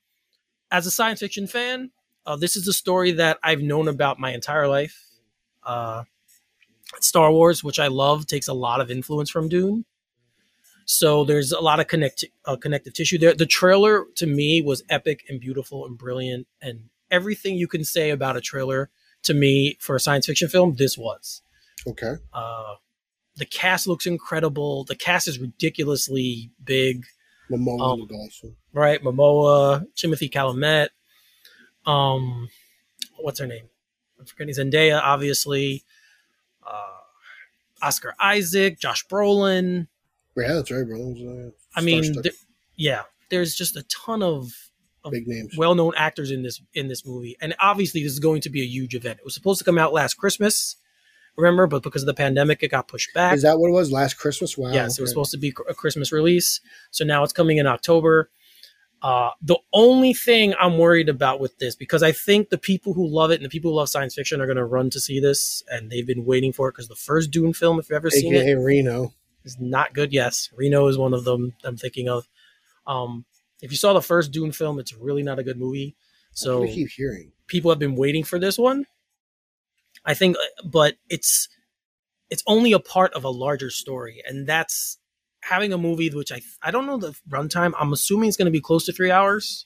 [0.71, 1.91] as a science fiction fan,
[2.25, 4.97] uh, this is a story that I've known about my entire life.
[5.63, 6.03] Uh,
[6.99, 9.85] Star Wars, which I love, takes a lot of influence from Dune.
[10.85, 13.33] So there's a lot of connect uh, connective tissue there.
[13.33, 18.09] The trailer to me was epic and beautiful and brilliant, and everything you can say
[18.09, 18.89] about a trailer
[19.23, 21.41] to me for a science fiction film, this was.
[21.87, 22.13] Okay.
[22.33, 22.75] Uh,
[23.35, 24.83] the cast looks incredible.
[24.83, 27.05] The cast is ridiculously big,
[27.51, 28.55] Momoa Um, looked awesome.
[28.73, 29.01] right?
[29.03, 30.89] Momoa, Timothée Chalamet,
[31.85, 32.49] um,
[33.17, 33.65] what's her name?
[34.19, 35.83] I'm forgetting Zendaya, obviously.
[36.65, 36.99] Uh,
[37.81, 39.87] Oscar Isaac, Josh Brolin.
[40.37, 40.97] Yeah, that's right, bro.
[40.97, 42.31] It was, uh, I mean, there-
[42.75, 44.51] yeah, there's just a ton of
[45.03, 45.57] of big names.
[45.57, 48.65] well-known actors in this in this movie, and obviously this is going to be a
[48.65, 49.17] huge event.
[49.19, 50.75] It was supposed to come out last Christmas,
[51.37, 53.33] remember, but because of the pandemic, it got pushed back.
[53.35, 53.91] Is that what it was?
[53.91, 54.57] Last Christmas?
[54.57, 54.71] Wow.
[54.71, 58.29] yes, it was supposed to be a Christmas release, so now it's coming in October.
[59.01, 63.07] Uh, the only thing I'm worried about with this, because I think the people who
[63.07, 65.19] love it and the people who love science fiction are going to run to see
[65.19, 68.11] this, and they've been waiting for it because the first Dune film, if you've ever
[68.11, 69.13] seen it, AKA Reno.
[69.43, 70.13] is not good.
[70.13, 72.27] Yes, Reno is one of them I'm thinking of.
[72.85, 73.25] Um,
[73.61, 75.95] if you saw the first Dune film, it's really not a good movie.
[76.33, 77.31] So So I keep hearing.
[77.47, 78.85] people have been waiting for this one.
[80.05, 80.35] I think,
[80.65, 81.47] but it's
[82.29, 84.97] it's only a part of a larger story, and that's
[85.43, 87.73] having a movie which I I don't know the runtime.
[87.79, 89.65] I'm assuming it's going to be close to three hours.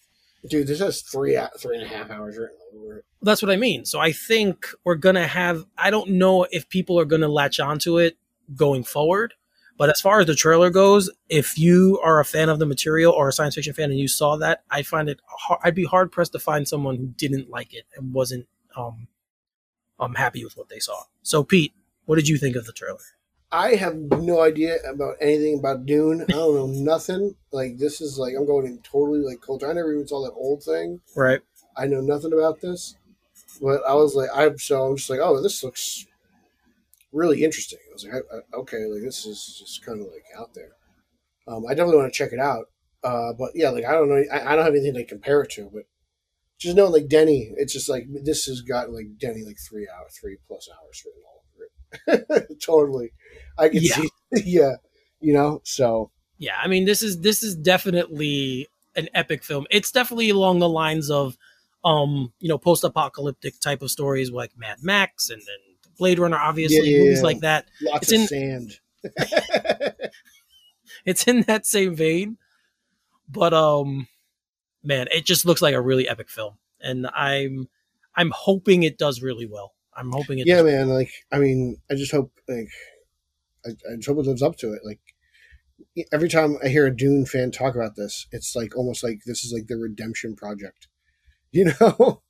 [0.49, 3.05] Dude, this has three three and a half hours written over it.
[3.21, 3.85] That's what I mean.
[3.85, 5.65] So I think we're gonna have.
[5.77, 8.17] I don't know if people are gonna latch onto it
[8.55, 9.33] going forward.
[9.77, 13.11] But as far as the trailer goes, if you are a fan of the material
[13.11, 15.19] or a science fiction fan and you saw that, I find it.
[15.27, 19.07] har- I'd be hard pressed to find someone who didn't like it and wasn't um,
[19.99, 21.03] um happy with what they saw.
[21.21, 21.73] So Pete,
[22.05, 22.99] what did you think of the trailer?
[23.51, 26.23] I have no idea about anything about Dune.
[26.23, 27.35] I don't know nothing.
[27.51, 29.69] Like this is like I'm going in totally like culture.
[29.69, 31.01] I never even saw that old thing.
[31.15, 31.41] Right.
[31.77, 32.95] I know nothing about this,
[33.61, 36.05] but I was like, I'm so I'm just like, oh, this looks
[37.11, 37.79] really interesting.
[37.89, 40.71] I was like, I, I, okay, like this is just kind of like out there.
[41.47, 42.65] Um, I definitely want to check it out.
[43.03, 45.51] Uh, but yeah, like I don't know, I, I don't have anything to compare it
[45.51, 45.83] to, but
[46.57, 50.07] just knowing like Denny, it's just like this has got like Denny like three hour,
[50.19, 52.59] three plus hours written all over it.
[52.61, 53.11] totally,
[53.57, 53.95] I can Yeah.
[53.95, 54.09] see,
[54.45, 54.75] yeah,
[55.19, 55.61] you know.
[55.63, 59.65] So Yeah, I mean this is this is definitely an epic film.
[59.69, 61.37] It's definitely along the lines of
[61.83, 66.77] um, you know, post-apocalyptic type of stories like Mad Max and then Blade Runner, obviously,
[66.89, 67.67] Yeah, yeah, movies like that.
[67.83, 68.79] lots It's of in- sand.
[71.05, 72.37] It's in that same vein.
[73.29, 74.07] But um
[74.85, 76.55] man, it just looks like a really epic film.
[76.81, 77.67] And I'm
[78.15, 79.73] I'm hoping it does really well.
[79.97, 80.89] I'm hoping it yeah, man.
[80.89, 82.69] Like, I mean, I just hope like
[83.65, 84.81] I, I just hope it lives up to it.
[84.85, 84.99] Like
[86.11, 89.43] every time I hear a Dune fan talk about this, it's like almost like this
[89.43, 90.87] is like the redemption project.
[91.51, 92.21] You know?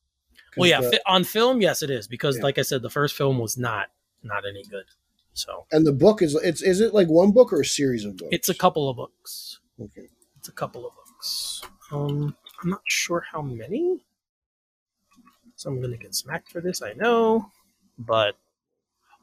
[0.55, 2.43] Well, yeah, the- on film, yes, it is because, Yeah.
[2.43, 3.87] like I said, the first film was not
[4.21, 4.85] not any good.
[5.33, 8.17] So and the book is it's is it like one book or a series of
[8.17, 8.29] books?
[8.31, 9.59] it's a couple of books.
[9.81, 10.09] okay.
[10.37, 11.63] It's a couple of books.
[11.91, 14.03] Um, I'm not sure how many.
[15.55, 17.51] So I'm gonna get smacked for this, I know,
[17.97, 18.35] but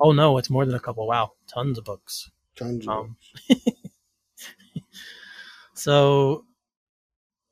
[0.00, 1.06] oh no, it's more than a couple.
[1.08, 2.30] Wow, tons of books.
[2.56, 3.16] Tons of Um,
[3.48, 3.60] books.
[5.74, 6.44] So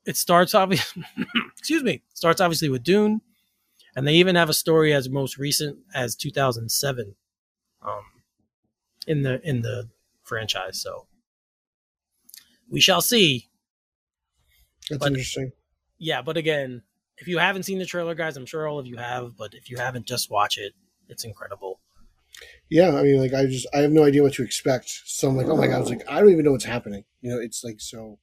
[0.05, 1.03] it starts obviously.
[1.57, 2.01] excuse me.
[2.13, 3.19] Starts obviously with Dune,
[3.95, 7.15] and they even have a story as most recent as 2007,
[7.81, 7.91] um,
[9.07, 9.89] in the in the
[10.23, 10.81] franchise.
[10.81, 11.07] So
[12.69, 13.49] we shall see.
[14.89, 15.51] That's but- interesting.
[16.01, 16.81] Yeah, but again,
[17.19, 19.37] if you haven't seen the trailer, guys, I'm sure all of you have.
[19.37, 20.73] But if you haven't, just watch it.
[21.07, 21.79] It's incredible.
[22.71, 24.89] Yeah, I mean, like I just I have no idea what to expect.
[25.05, 27.03] So I'm like, oh my god, I was like, I don't even know what's happening.
[27.21, 28.17] You know, it's like so,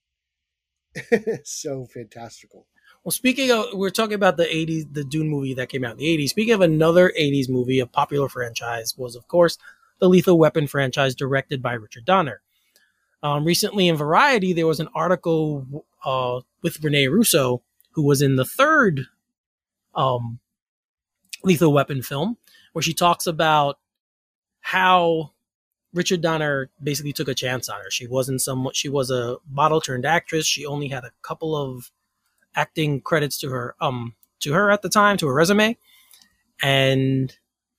[1.45, 2.67] so fantastical.
[3.05, 5.99] Well, speaking of, we're talking about the 80s, the Dune movie that came out in
[5.99, 6.31] the 80s.
[6.31, 9.57] Speaking of another 80s movie, a popular franchise was, of course,
[10.01, 12.43] the Lethal Weapon franchise directed by Richard Donner.
[13.23, 18.37] Um, recently in Variety, there was an article uh, with Rene Russo, who was in
[18.37, 19.07] the third
[19.94, 20.38] um,
[21.44, 22.37] Lethal Weapon film,
[22.72, 23.79] where she talks about
[24.61, 25.33] how
[25.94, 27.90] Richard Donner basically took a chance on her.
[27.90, 30.46] She wasn't some she was a model turned actress.
[30.46, 31.90] She only had a couple of
[32.55, 35.77] acting credits to her um to her at the time to her resume,
[36.62, 37.37] and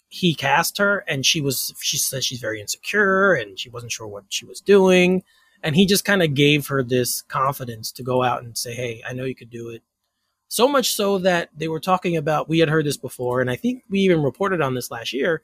[0.09, 4.07] he cast her, and she was she said she's very insecure and she wasn't sure
[4.07, 5.23] what she was doing,
[5.63, 9.03] and he just kind of gave her this confidence to go out and say, "Hey,
[9.07, 9.83] I know you could do it."
[10.49, 13.55] So much so that they were talking about we had heard this before, and I
[13.55, 15.43] think we even reported on this last year.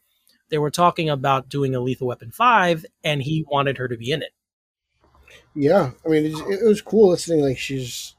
[0.49, 4.11] They were talking about doing a Lethal Weapon five, and he wanted her to be
[4.11, 4.31] in it.
[5.53, 7.41] Yeah, I mean, it, it was cool listening.
[7.41, 8.15] Like she's,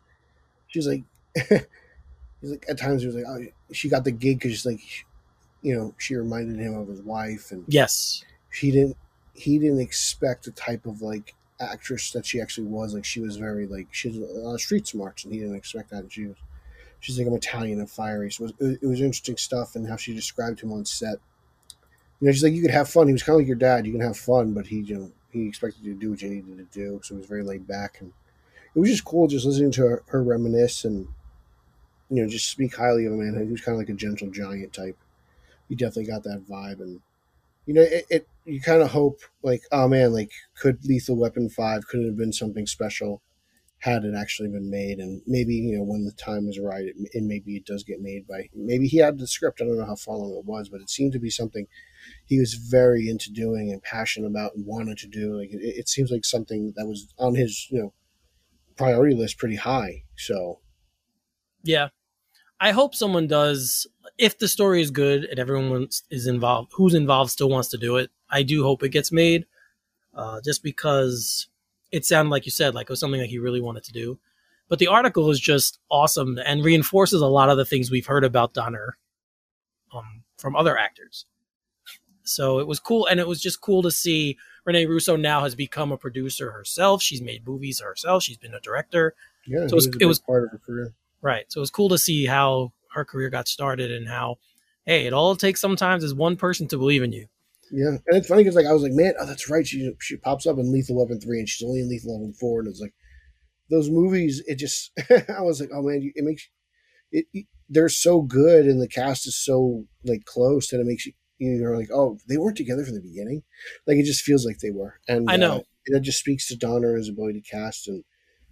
[0.68, 1.02] she's like,
[1.34, 4.80] he's like at times he was like, oh, she got the gig because like,
[5.62, 8.96] you know, she reminded him of his wife, and Yes, he didn't,
[9.34, 12.94] he didn't expect the type of like actress that she actually was.
[12.94, 15.56] Like she was very like she's a uh, lot of street smarts, and he didn't
[15.56, 16.04] expect that.
[16.04, 16.36] And she was,
[17.06, 18.32] she's like I'm Italian and fiery.
[18.32, 21.18] So it was, it was interesting stuff, and how she described him on set.
[22.18, 23.06] You know, she's like you could have fun.
[23.06, 23.86] He was kind of like your dad.
[23.86, 26.30] You can have fun, but he, you know, he expected you to do what you
[26.30, 27.00] needed to do.
[27.04, 28.12] So it was very laid back, and
[28.74, 31.06] it was just cool just listening to her, her reminisce and
[32.10, 34.28] you know just speak highly of a Man, he was kind of like a gentle
[34.28, 34.98] giant type.
[35.68, 37.00] He definitely got that vibe, and
[37.66, 41.48] you know, it, it you kind of hope like, oh man, like could Lethal Weapon
[41.48, 43.22] Five could it have been something special
[43.78, 46.96] had it actually been made, and maybe you know when the time is right, it,
[47.14, 49.60] and maybe it does get made by maybe he had the script.
[49.60, 51.66] I don't know how far along it was, but it seemed to be something
[52.24, 55.38] he was very into doing and passionate about and wanted to do.
[55.38, 57.92] Like it, it seems like something that was on his you know
[58.76, 60.04] priority list pretty high.
[60.16, 60.60] So
[61.62, 61.88] yeah.
[62.58, 63.86] I hope someone does.
[64.16, 67.96] If the story is good and everyone is involved, who's involved still wants to do
[67.96, 68.10] it.
[68.30, 69.44] I do hope it gets made,
[70.14, 71.48] uh, just because
[71.92, 74.18] it sounded like you said like it was something that he really wanted to do.
[74.68, 78.24] But the article is just awesome and reinforces a lot of the things we've heard
[78.24, 78.98] about Donner
[79.94, 81.24] um, from other actors.
[82.24, 85.54] So it was cool, and it was just cool to see Rene Russo now has
[85.54, 87.00] become a producer herself.
[87.00, 88.24] She's made movies herself.
[88.24, 89.14] She's been a director.
[89.46, 90.92] yeah, So it was- it was- part of her career.
[91.22, 91.44] Right.
[91.52, 94.38] So it was cool to see how her career got started and how,
[94.84, 97.28] hey, it all it takes sometimes is one person to believe in you.
[97.72, 99.66] Yeah, and it's funny because like I was like, man, oh, that's right.
[99.66, 102.60] She she pops up in Lethal Weapon three, and she's only in Lethal Weapon four,
[102.60, 102.94] and it's like
[103.70, 104.42] those movies.
[104.46, 106.48] It just I was like, oh man, it makes
[107.12, 107.26] it.
[107.32, 111.12] it- They're so good, and the cast is so like close that it makes you
[111.38, 113.42] you're like, oh, they weren't together from the beginning.
[113.86, 115.56] Like it just feels like they were, and I know.
[115.56, 118.04] uh, that just speaks to Donner and his ability to cast and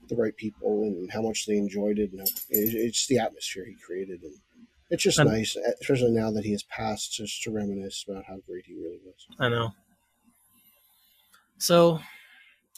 [0.09, 3.65] the right people and how much they enjoyed it, and how, it, it's the atmosphere
[3.67, 4.35] he created, and
[4.95, 8.39] it's just And- nice, especially now that he has passed, just to reminisce about how
[8.47, 9.27] great he really was.
[9.39, 9.73] I know.
[11.59, 12.01] So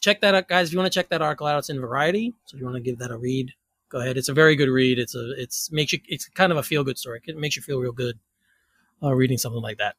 [0.00, 0.68] check that out, guys.
[0.68, 2.35] If you want to check that article out, it's in Variety.
[2.46, 3.52] So if you want to give that a read,
[3.88, 4.16] go ahead.
[4.16, 4.98] It's a very good read.
[4.98, 7.20] It's a it's makes you it's kind of a feel good story.
[7.26, 8.18] It makes you feel real good
[9.02, 9.96] uh, reading something like that.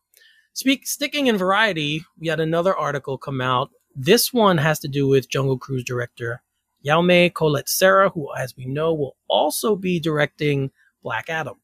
[0.54, 3.70] Speak sticking in Variety, we had another article come out.
[3.96, 6.42] This one has to do with Jungle Cruise director
[6.86, 10.72] Jaume Collet-Serra, who, as we know, will also be directing
[11.04, 11.56] Black Adam.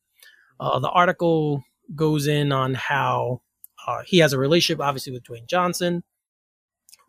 [0.59, 1.63] Uh, the article
[1.95, 3.41] goes in on how
[3.87, 6.03] uh, he has a relationship, obviously, with Dwayne Johnson,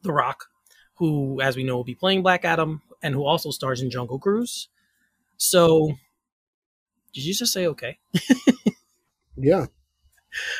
[0.02, 0.46] The Rock,
[0.94, 4.18] who, as we know, will be playing Black Adam, and who also stars in Jungle
[4.18, 4.68] Cruise.
[5.36, 5.92] So,
[7.12, 7.98] did you just say okay?
[9.36, 9.66] Yeah.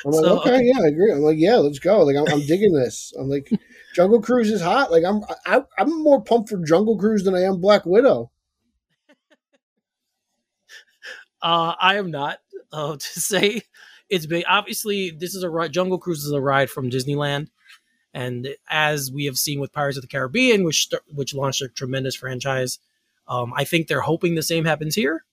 [0.05, 1.13] I'm like, So, okay, yeah, I agree.
[1.13, 2.03] I'm like, yeah, let's go.
[2.05, 3.13] Like, I'm, I'm digging this.
[3.19, 3.51] I'm like,
[3.95, 4.91] Jungle Cruise is hot.
[4.91, 8.31] Like, I'm, I, I'm more pumped for Jungle Cruise than I am Black Widow.
[11.43, 12.39] Uh, I am not.
[12.75, 13.63] Uh, to say
[14.11, 14.45] it's big.
[14.49, 15.73] Obviously, this is a ride.
[15.73, 17.49] Jungle Cruise is a ride from Disneyland,
[18.13, 22.17] and as we have seen with Pirates of the Caribbean, which which launched a tremendous
[22.17, 22.79] franchise,
[23.29, 25.25] um, I think they're hoping the same happens here.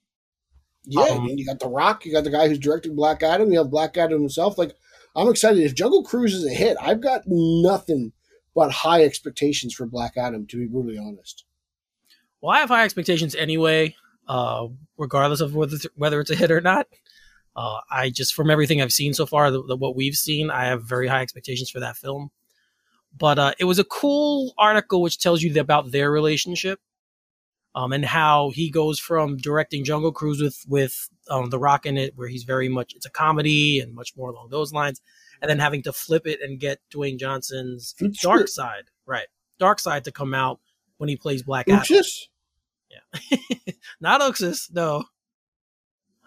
[0.84, 3.22] Yeah, Um, I mean, you got The Rock, you got the guy who's directing Black
[3.22, 4.58] Adam, you have Black Adam himself.
[4.58, 4.74] Like,
[5.14, 5.62] I'm excited.
[5.62, 8.12] If Jungle Cruise is a hit, I've got nothing
[8.54, 11.44] but high expectations for Black Adam, to be brutally honest.
[12.40, 13.94] Well, I have high expectations anyway,
[14.26, 14.66] uh,
[14.96, 16.88] regardless of whether whether it's a hit or not.
[17.54, 20.64] Uh, I just, from everything I've seen so far, the, the, what we've seen, I
[20.64, 22.30] have very high expectations for that film.
[23.16, 26.80] But uh, it was a cool article which tells you about their relationship
[27.74, 31.96] um, and how he goes from directing Jungle Cruise with with um, The Rock in
[31.96, 35.00] it, where he's very much it's a comedy and much more along those lines,
[35.40, 38.48] and then having to flip it and get Dwayne Johnson's Dark.
[38.48, 39.26] Side, right?
[39.58, 40.60] Dark Side to come out
[40.98, 41.80] when he plays Black Adam.
[42.90, 43.38] Yeah,
[44.00, 45.04] Not Uxas, no.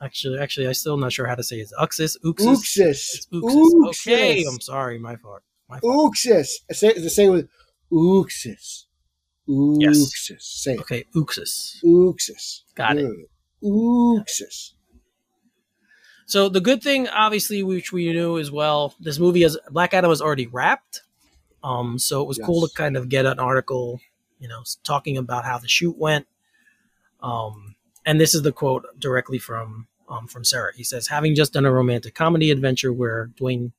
[0.02, 1.72] Actually, actually, I still not sure how to say it.
[1.80, 3.28] Uxas, Uxas, Uxas.
[3.32, 3.88] Uxas.
[3.89, 4.43] Okay.
[4.43, 5.41] I'm sorry, my fault.
[5.70, 6.14] My fault.
[6.14, 6.50] Uxas.
[6.72, 7.48] Say it's the same with
[7.91, 8.86] Uxas.
[9.48, 9.98] Yes.
[9.98, 10.41] Uxas.
[10.41, 10.80] Say it.
[10.82, 11.84] Okay, Uxas.
[11.84, 12.62] Uxas.
[12.76, 13.10] Got it.
[13.64, 14.74] Uxas.
[16.26, 20.10] So the good thing, obviously, which we knew as well, this movie has Black Adam
[20.10, 21.04] was already wrapped.
[21.64, 24.00] Um, so it was cool to kind of get an article,
[24.39, 26.28] you know, talking about how the shoot went.
[27.22, 27.75] Um,
[28.06, 30.72] and this is the quote directly from um, from Serra.
[30.76, 33.72] He says, "Having just done a romantic comedy adventure where Dwayne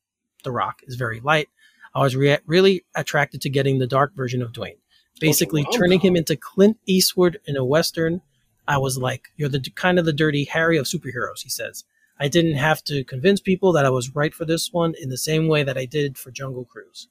[0.43, 1.49] the Rock is very light,
[1.95, 4.77] I was re- really attracted to getting the dark version of Dwayne,
[5.19, 5.79] basically rom-com.
[5.79, 8.21] turning him into Clint Eastwood in a western.
[8.67, 11.83] I was like, you're the kind of the dirty Harry of superheroes." He says.
[12.19, 15.19] I didn't have to convince people that I was right for this one in the
[15.19, 17.09] same way that I did for Jungle Cruise.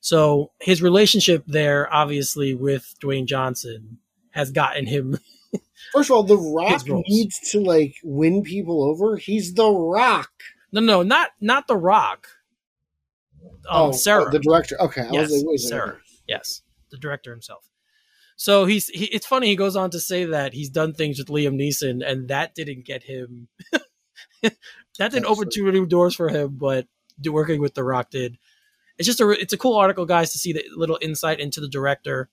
[0.00, 3.98] So his relationship there, obviously, with Dwayne Johnson
[4.30, 5.18] has gotten him.
[5.92, 9.16] First of all, The Rock needs to like win people over.
[9.16, 10.30] He's The Rock.
[10.72, 12.28] No, no, not not The Rock.
[13.68, 14.30] Um, Serra.
[14.30, 14.80] the director.
[14.80, 15.78] Okay, I Yes, was like, wait a second.
[15.78, 15.98] Serra.
[16.26, 17.68] Yes, the director himself.
[18.36, 19.48] So he's he, it's funny.
[19.48, 22.84] He goes on to say that he's done things with Liam Neeson, and that didn't
[22.84, 23.48] get him.
[23.72, 24.52] that
[24.98, 26.86] didn't That's open too many doors for him, but
[27.24, 28.38] working with The Rock did.
[28.98, 31.68] It's just a it's a cool article, guys, to see the little insight into the
[31.68, 32.28] director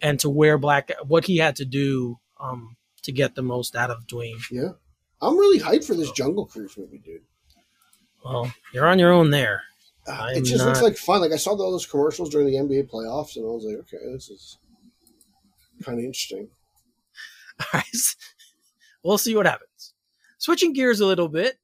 [0.00, 3.90] and to where Black what he had to do um, to get the most out
[3.90, 4.40] of Dwayne.
[4.50, 4.70] Yeah,
[5.20, 7.22] I'm really hyped for this Jungle Cruise movie, dude.
[8.24, 9.62] Well, you're on your own there.
[10.06, 11.20] Uh, it just looks like fun.
[11.20, 14.12] Like I saw all those commercials during the NBA playoffs, and I was like, okay,
[14.12, 14.58] this is
[15.84, 16.48] kind of interesting.
[17.72, 18.16] guys.
[19.02, 19.94] we'll see what happens.
[20.38, 21.58] Switching gears a little bit,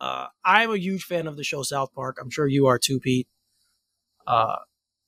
[0.00, 2.18] uh, I'm a huge fan of the show South Park.
[2.20, 3.28] I'm sure you are too, Pete.
[4.26, 4.56] Uh,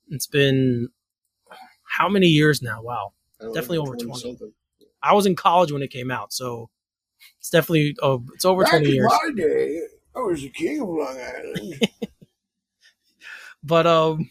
[0.09, 0.89] it's been
[1.83, 2.81] how many years now?
[2.81, 3.13] Wow.
[3.39, 4.19] Definitely know, over 20.
[4.19, 4.53] something.
[5.03, 6.69] I was in college when it came out, so
[7.39, 9.11] it's definitely uh, it's over Back 20 in years.
[9.11, 9.81] my day,
[10.15, 11.81] I was the king of Long Island.
[13.65, 14.29] But um,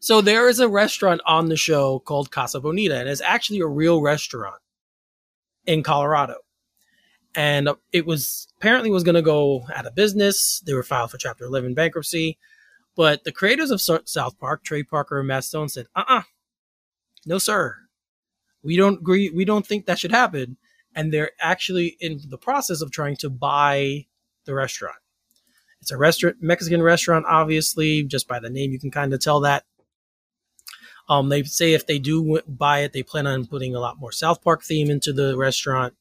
[0.00, 3.66] so there is a restaurant on the show called Casa Bonita, and it's actually a
[3.66, 4.60] real restaurant
[5.66, 6.36] in Colorado.
[7.34, 10.62] And it was apparently was going to go out of business.
[10.64, 12.38] They were filed for Chapter 11 bankruptcy,
[12.96, 16.22] but the creators of South Park, Trey Parker and Matt Stone, said, "Uh-uh,
[17.26, 17.76] no, sir,
[18.68, 19.30] we don't agree.
[19.30, 20.56] We don't think that should happen."
[20.94, 24.06] And they're actually in the process of trying to buy
[24.44, 25.00] the restaurant.
[25.80, 28.02] It's a restaurant, Mexican restaurant, obviously.
[28.04, 29.64] Just by the name, you can kind of tell that.
[31.08, 34.12] Um, they say if they do buy it, they plan on putting a lot more
[34.12, 35.94] South Park theme into the restaurant.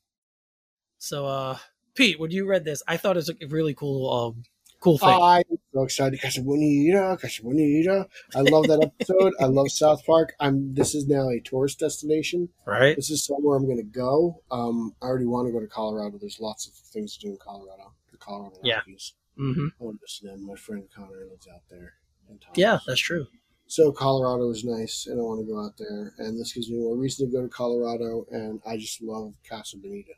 [0.98, 1.58] So, uh,
[1.96, 4.44] Pete, when you read this, I thought it was a really cool, um,
[4.80, 5.10] cool thing.
[5.10, 6.22] I'm so excited.
[6.22, 8.08] Casa Bonita, Casa Bonita.
[8.36, 9.34] I love that episode.
[9.40, 10.34] I love South Park.
[10.40, 10.74] I'm.
[10.74, 12.50] This is now a tourist destination.
[12.66, 12.96] right?
[12.96, 14.42] This is somewhere I'm going to go.
[14.52, 16.18] Um, I already want to go to Colorado.
[16.20, 17.94] There's lots of things to do in Colorado.
[18.12, 18.78] The Colorado Yeah.
[18.78, 19.14] Rockies.
[19.36, 20.46] hmm I want to visit them.
[20.48, 21.94] My friend Connor lives out there.
[22.56, 23.28] Yeah, that's true.
[23.68, 26.14] So Colorado is nice, and I want to go out there.
[26.18, 28.26] And this gives me more reason to go to Colorado.
[28.32, 30.14] And I just love Casa Bonita.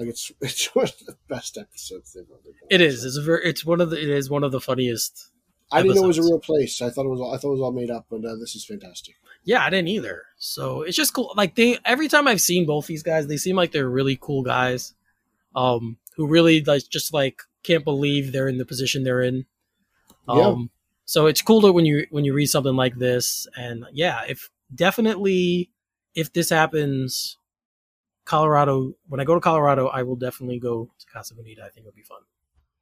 [0.00, 2.68] Like it's it's one of the best episodes they've ever done.
[2.70, 3.04] It is.
[3.04, 3.44] It's a very.
[3.44, 4.00] It's one of the.
[4.02, 5.30] It is one of the funniest.
[5.72, 6.82] I didn't know it was a real place.
[6.82, 7.20] I thought it was.
[7.20, 9.14] All, I thought it was all made up, but uh, this is fantastic.
[9.44, 10.24] Yeah, I didn't either.
[10.38, 11.32] So it's just cool.
[11.36, 14.42] Like they, every time I've seen both these guys, they seem like they're really cool
[14.42, 14.94] guys,
[15.54, 19.46] um, who really like just like can't believe they're in the position they're in.
[20.28, 20.54] Um, Yeah.
[21.04, 24.50] so it's cool to when you when you read something like this, and yeah, if
[24.74, 25.70] definitely
[26.14, 27.36] if this happens,
[28.24, 28.94] Colorado.
[29.08, 31.62] When I go to Colorado, I will definitely go to Casa Bonita.
[31.64, 32.20] I think it'll be fun.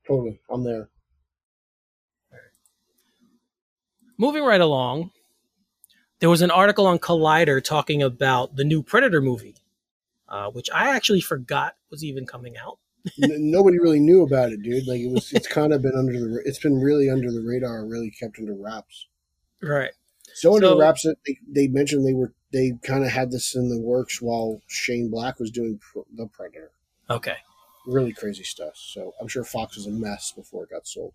[0.07, 0.89] Totally, I'm there.
[4.19, 5.11] Moving right along,
[6.21, 9.55] there was an article on Collider talking about the new Predator movie,
[10.29, 12.79] uh, which I actually forgot was even coming out.
[13.19, 14.89] Nobody really knew about it, dude.
[14.89, 15.33] Like it was.
[15.33, 16.43] It's kind of been under the.
[16.45, 17.87] It's been really under the radar.
[17.87, 19.07] Really kept under wraps.
[19.63, 19.93] Right.
[20.35, 23.55] So under So- wraps that they, they mentioned they were they kind of had this
[23.55, 26.71] in the works while Shane Black was doing Pr- the Predator.
[27.11, 27.37] Okay.
[27.87, 28.75] Really crazy stuff.
[28.75, 31.15] So I'm sure Fox was a mess before it got sold.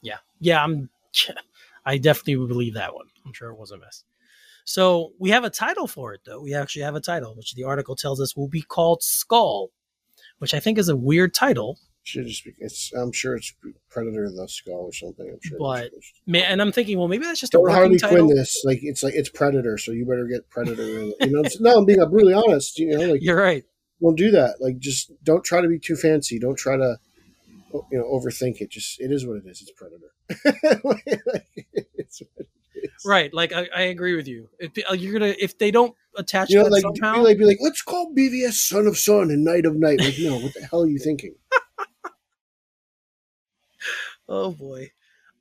[0.00, 0.18] Yeah.
[0.40, 0.62] Yeah.
[0.62, 0.90] I'm.
[1.84, 3.06] I definitely believe that one.
[3.26, 4.04] I'm sure it was a mess.
[4.64, 6.40] So we have a title for it, though.
[6.40, 9.70] We actually have a title, which the article tells us will be called Skull,
[10.38, 11.78] which I think is a weird title.
[12.04, 12.52] Should just be.
[12.58, 12.92] It's.
[12.94, 13.54] I'm sure it's
[13.88, 15.28] Predator the Skull or something.
[15.30, 15.58] I'm sure.
[15.58, 15.90] But-
[16.26, 18.26] Man, and I'm thinking, well, maybe that's just a Don't working Harley title.
[18.26, 18.60] Quinn this.
[18.64, 20.82] Like it's like it's Predator, so you better get Predator.
[20.82, 21.28] In it.
[21.28, 21.48] You know.
[21.60, 22.78] No, I'm being I'm really honest.
[22.78, 23.64] You know, like You're right.
[24.00, 24.56] don't do that.
[24.60, 26.40] Like just don't try to be too fancy.
[26.40, 26.98] Don't try to
[27.72, 28.70] you know overthink it.
[28.70, 29.62] Just it is what it is.
[29.62, 30.80] It's Predator.
[30.84, 31.02] Like,
[31.94, 33.04] it's what it is.
[33.06, 33.32] Right.
[33.32, 34.48] Like I, I agree with you.
[34.58, 37.14] If, uh, you're gonna if they don't attach You know, like somehow.
[37.14, 40.00] be like be like, let's call BVS Son of Sun and Night of Night.
[40.00, 41.34] Like, no, what the hell are you thinking?
[44.28, 44.90] Oh boy.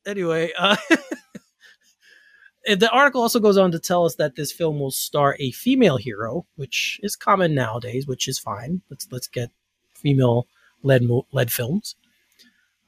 [0.05, 0.75] Anyway, uh,
[2.65, 5.97] the article also goes on to tell us that this film will star a female
[5.97, 8.81] hero, which is common nowadays, which is fine.
[8.89, 9.51] Let's let's get
[9.93, 10.47] female
[10.83, 11.95] led led films.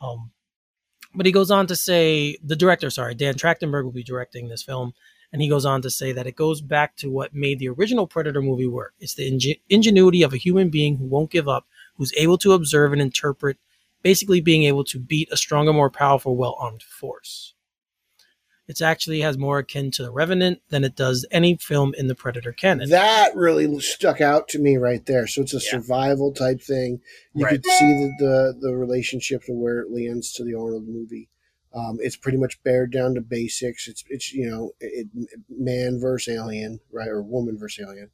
[0.02, 0.32] Um,
[1.16, 4.64] but he goes on to say the director, sorry, Dan Trachtenberg will be directing this
[4.64, 4.94] film,
[5.32, 8.08] and he goes on to say that it goes back to what made the original
[8.08, 8.94] Predator movie work.
[9.00, 11.68] It's the ingen- ingenuity of a human being who won't give up,
[11.98, 13.58] who's able to observe and interpret,
[14.04, 17.54] basically being able to beat a stronger, more powerful, well armed force.
[18.66, 22.16] It actually has more akin to The Revenant than it does any film in the
[22.16, 22.90] Predator canon.
[22.90, 25.28] That really stuck out to me right there.
[25.28, 25.72] So it's a Yeah.
[25.72, 27.02] survival type thing.
[27.34, 27.52] You Right.
[27.62, 31.30] could see the, the the relationship to where it lands to the Arnold movie.
[31.74, 33.88] Um, it's pretty much bared down to basics.
[33.88, 35.08] It's it's you know it,
[35.50, 38.12] man versus alien, right, or woman versus alien.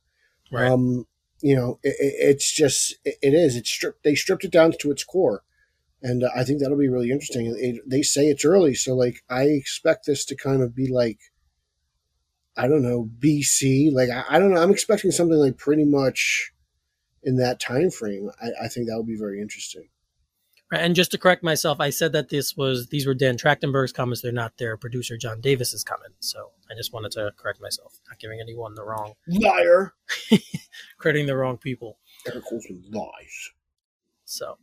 [0.52, 0.72] Right.
[0.72, 1.06] Um,
[1.42, 3.56] you know, it, it- it's just it, it is.
[3.56, 4.04] It's stripped.
[4.04, 5.44] They stripped it down to its core,
[6.02, 7.54] and uh, I think that'll be really interesting.
[7.58, 11.20] It, they say it's early, so like I expect this to kind of be like
[12.58, 13.94] I don't know BC.
[13.94, 14.62] Like I, I don't know.
[14.62, 16.52] I'm expecting something like pretty much
[17.24, 18.30] in that time frame.
[18.42, 19.90] I, I think that would be very interesting.
[20.72, 24.22] And just to correct myself, I said that this was these were Dan Trachtenberg's comments.
[24.22, 26.30] They're not their producer John Davis's comments.
[26.32, 29.96] So I just wanted to correct myself, not giving anyone the wrong, Liar.
[31.00, 31.98] crediting the wrong people.
[32.28, 32.44] Eric
[32.92, 33.50] lies.
[34.26, 34.60] So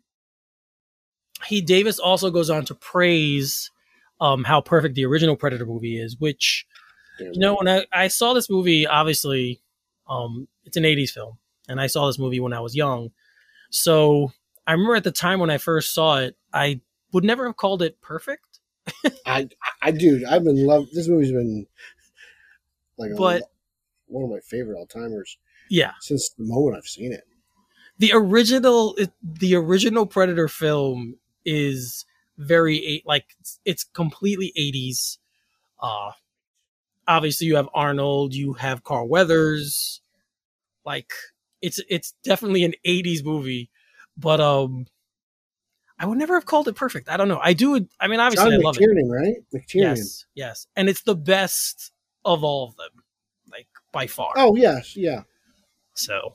[1.44, 3.70] he Davis also goes on to praise
[4.20, 6.66] um, how perfect the original Predator movie is, which
[7.18, 9.60] Damn you know when I, I saw this movie, obviously
[10.08, 13.10] um, it's an '80s film, and I saw this movie when I was young.
[13.70, 14.32] So
[14.66, 16.80] I remember at the time when I first saw it, I
[17.12, 18.60] would never have called it perfect.
[19.26, 19.48] I,
[19.82, 20.86] I, dude, I've been love.
[20.92, 21.66] This movie's been
[22.98, 23.42] like a, But-
[24.06, 25.36] one of my favorite all timers
[25.68, 27.24] Yeah, since the moment I've seen it.
[27.98, 31.16] the original it, the original Predator film
[31.46, 32.04] is
[32.36, 33.24] very like
[33.64, 35.16] it's, completely 80s.
[35.80, 36.10] Uh
[37.08, 40.02] obviously you have Arnold, you have Carl Weathers.
[40.84, 41.10] Like
[41.62, 43.70] it's it's definitely an 80s movie,
[44.18, 44.86] but um
[45.98, 47.08] I would never have called it perfect.
[47.08, 47.40] I don't know.
[47.42, 49.08] I do I mean obviously John I love it.
[49.08, 49.36] Right?
[49.54, 49.96] McTiernan.
[49.96, 50.66] Yes, yes.
[50.76, 51.92] And it's the best
[52.24, 53.02] of all of them.
[53.50, 54.32] Like by far.
[54.36, 55.22] Oh yes, yeah.
[55.96, 56.34] So,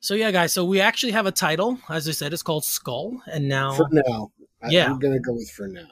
[0.00, 0.52] so yeah, guys.
[0.52, 3.88] So we actually have a title, as I said, it's called Skull, and now For
[3.92, 4.32] now,
[4.62, 4.86] I, Yeah.
[4.90, 5.88] I'm gonna go with for now.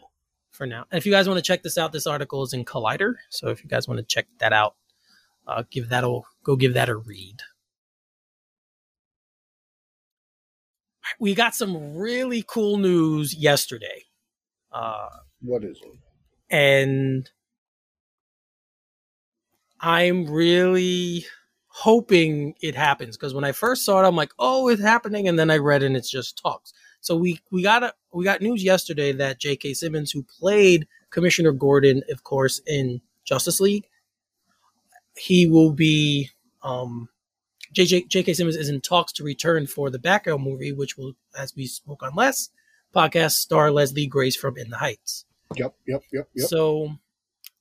[0.50, 0.84] for now.
[0.90, 3.14] And if you guys want to check this out, this article is in Collider.
[3.30, 4.74] So if you guys want to check that out,
[5.46, 7.42] uh, give that a go, give that a read.
[11.20, 14.04] We got some really cool news yesterday,
[14.72, 15.09] uh,
[15.40, 15.98] What is it?
[16.50, 17.28] and
[19.80, 21.24] I'm really
[21.78, 25.38] hoping it happens because when I first saw it, I'm like, "Oh, it's happening," and
[25.38, 26.72] then I read and it's just talks.
[27.00, 29.74] So we we got a we got news yesterday that J.K.
[29.74, 33.86] Simmons, who played Commissioner Gordon, of course, in Justice League,
[35.16, 36.30] he will be
[36.62, 37.08] um,
[37.72, 38.34] JJ, J.K.
[38.34, 42.02] Simmons is in talks to return for the Batgirl movie, which will, as we spoke
[42.02, 42.50] on last
[42.92, 45.26] podcast, star Leslie Grace from In the Heights.
[45.54, 46.48] Yep, yep, yep, yep.
[46.48, 46.98] So,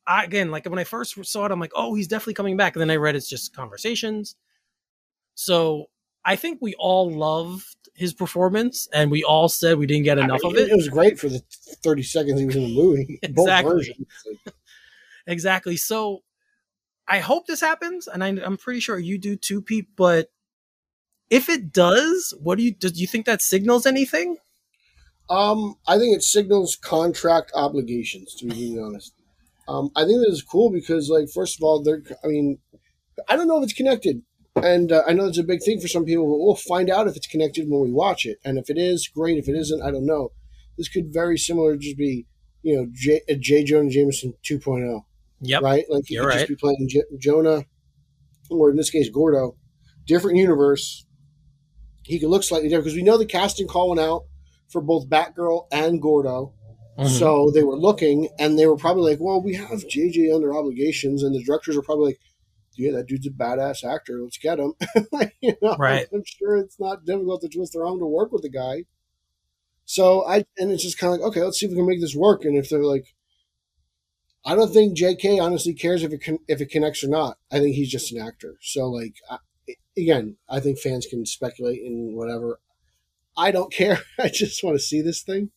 [0.07, 2.75] I, again, like when I first saw it, I'm like, oh, he's definitely coming back.
[2.75, 4.35] And then I read it's just conversations.
[5.35, 5.87] So
[6.25, 10.41] I think we all loved his performance, and we all said we didn't get enough
[10.43, 10.71] I mean, of it.
[10.71, 11.41] It was great for the
[11.83, 13.19] 30 seconds he was in the movie.
[13.29, 13.73] Both Exactly.
[13.73, 14.07] versions.
[15.29, 15.75] Exactly.
[15.75, 16.23] So
[17.05, 19.89] I hope this happens, and I, I'm pretty sure you do too, Pete.
[19.97, 20.31] But
[21.29, 22.87] if it does, what do you do?
[22.93, 24.37] You think that signals anything?
[25.29, 28.35] Um, I think it signals contract obligations.
[28.35, 29.13] To be really honest,
[29.67, 32.01] um, I think this is cool because, like, first of all, they're.
[32.23, 32.59] I mean,
[33.27, 34.21] I don't know if it's connected,
[34.55, 36.25] and uh, I know it's a big thing for some people.
[36.25, 39.07] But we'll find out if it's connected when we watch it, and if it is,
[39.07, 39.37] great.
[39.37, 40.31] If it isn't, I don't know.
[40.77, 42.27] This could very similar just be,
[42.61, 43.63] you know, J, a J.
[43.63, 45.01] Jonah Jameson 2.0,
[45.41, 45.61] Yep.
[45.63, 45.85] right?
[45.89, 46.37] Like You're could right.
[46.37, 47.65] just be playing J- Jonah,
[48.51, 49.55] or in this case, Gordo,
[50.05, 51.05] different universe.
[52.03, 54.25] He could look slightly different because we know the casting call went out
[54.69, 56.53] for both Batgirl and Gordo.
[56.97, 57.07] Mhm.
[57.19, 61.23] So they were looking, and they were probably like, "Well, we have JJ under obligations,"
[61.23, 62.19] and the directors are probably like,
[62.75, 64.21] "Yeah, that dude's a badass actor.
[64.23, 64.73] Let's get him."
[65.41, 66.07] you know, Right.
[66.13, 68.85] I'm sure it's not difficult to twist their arm to work with the guy.
[69.85, 72.01] So I, and it's just kind of like, okay, let's see if we can make
[72.01, 72.43] this work.
[72.45, 73.15] And if they're like,
[74.45, 75.39] I don't think J.K.
[75.39, 77.37] honestly cares if it con- if it connects or not.
[77.51, 78.57] I think he's just an actor.
[78.61, 79.37] So like, I,
[79.97, 82.59] again, I think fans can speculate and whatever.
[83.37, 83.99] I don't care.
[84.19, 85.51] I just want to see this thing.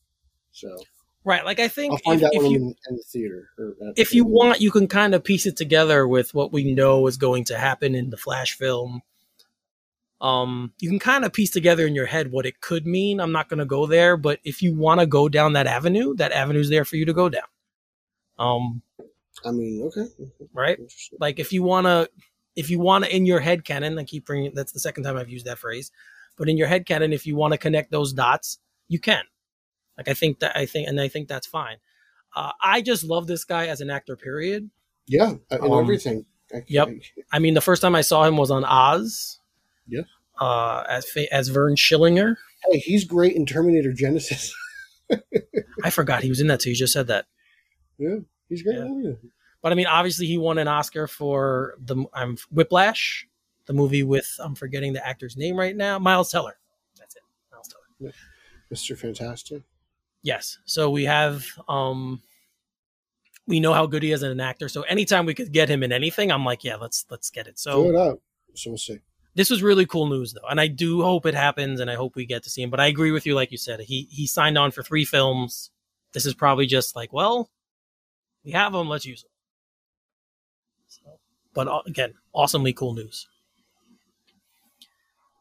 [0.52, 0.78] So
[1.24, 1.44] right.
[1.44, 3.50] Like I think I'll find if, out if you in, in the theater.
[3.96, 7.16] If you want, you can kind of piece it together with what we know is
[7.16, 9.02] going to happen in the Flash film.
[10.20, 13.20] Um, you can kind of piece together in your head what it could mean.
[13.20, 16.14] I'm not going to go there, but if you want to go down that avenue,
[16.16, 17.44] that avenue's there for you to go down.
[18.38, 18.82] Um,
[19.44, 20.06] I mean, okay,
[20.52, 20.78] right?
[21.18, 22.10] Like if you want to,
[22.54, 25.16] if you want to in your head canon, I keep bringing that's the second time
[25.16, 25.90] I've used that phrase,
[26.36, 28.58] but in your head canon, if you want to connect those dots,
[28.88, 29.24] you can.
[30.00, 31.76] Like I think that I think, and I think that's fine.
[32.34, 34.16] Uh, I just love this guy as an actor.
[34.16, 34.70] Period.
[35.06, 36.24] Yeah, uh, and Um, everything.
[36.54, 36.88] I- yep.
[36.88, 37.00] I-
[37.32, 39.38] I mean, the first time I saw him was on Oz.
[39.86, 40.02] Yeah.
[40.40, 42.36] Uh, as as Vern Schillinger.
[42.70, 44.52] hey, he's great in Terminator Genisys.
[45.84, 46.70] I forgot he was in that too.
[46.70, 47.26] You just said that.
[47.98, 48.16] yeah,
[48.48, 48.76] he's great.
[48.78, 49.12] Yeah.
[49.62, 53.26] But I mean, obviously, he won an Oscar for the um, Whiplash,
[53.66, 56.58] the movie with I'm forgetting the actor's name right now, Miles Teller.
[56.98, 57.22] That's it,
[57.52, 58.12] Miles Teller.
[58.72, 58.96] Mr.
[58.96, 59.62] Fantastic.
[60.22, 60.58] Yes.
[60.64, 62.22] So we have um,
[63.46, 64.68] we know how good he is as an actor.
[64.68, 67.58] So anytime we could get him in anything, I'm like, yeah, let's let's get it.
[67.58, 68.18] So it up.
[68.54, 68.98] So we'll see.
[69.34, 72.16] this was really cool news though, and I do hope it happens, and I hope
[72.16, 72.70] we get to see him.
[72.70, 75.70] But I agree with you, like you said, he he signed on for three films.
[76.12, 77.50] This is probably just like, well,
[78.44, 79.30] we have him, let's use him.
[80.88, 81.18] So,
[81.54, 83.28] but again, awesomely cool news.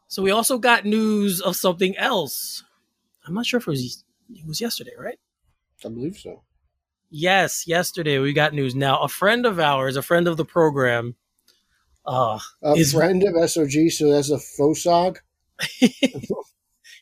[0.07, 2.63] So we also got news of something else.
[3.25, 5.19] I'm not sure if it was it was yesterday, right?
[5.83, 6.43] I believe so.
[7.09, 8.75] Yes, yesterday we got news.
[8.75, 11.15] Now, a friend of ours, a friend of the program,
[12.05, 15.17] uh, A Is- friend of SOG, so that's a FOSOG.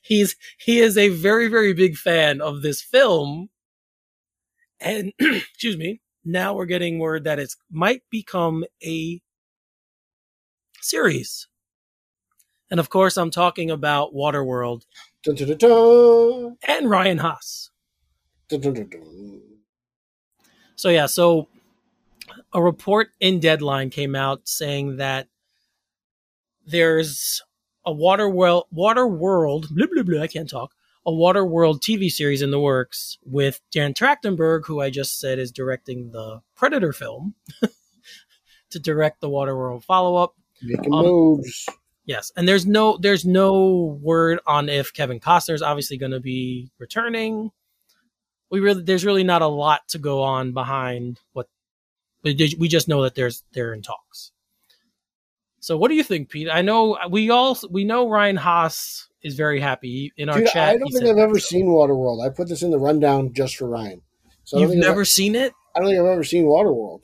[0.01, 3.49] he's he is a very very big fan of this film
[4.79, 9.21] and excuse me now we're getting word that it might become a
[10.81, 11.47] series
[12.71, 14.83] and of course i'm talking about waterworld
[15.27, 17.69] Dun, dun, dun, and ryan haas.
[20.75, 21.49] So yeah so
[22.53, 25.27] a report in deadline came out saying that
[26.65, 27.41] there's
[27.85, 30.73] a water well water world blah, blah, blah, i can't talk
[31.05, 35.39] a water world tv series in the works with dan trachtenberg who i just said
[35.39, 37.33] is directing the predator film
[38.69, 40.35] to direct the water world follow-up.
[40.61, 41.67] Making Um, moves.
[42.07, 46.19] Yes and there's no there's no word on if kevin Costner is obviously going to
[46.19, 47.51] be returning
[48.49, 51.47] we really there's really not a lot to go on behind what
[52.23, 54.31] but we just know that there's they're in talks
[55.59, 59.35] so what do you think pete i know we all we know ryan haas is
[59.35, 62.25] very happy in our Dude, chat I don't think I've ever seen Waterworld.
[62.25, 64.01] I put this in the rundown just for Ryan.
[64.43, 67.03] So you've think I've- never seen it I don't think I've ever seen Waterworld.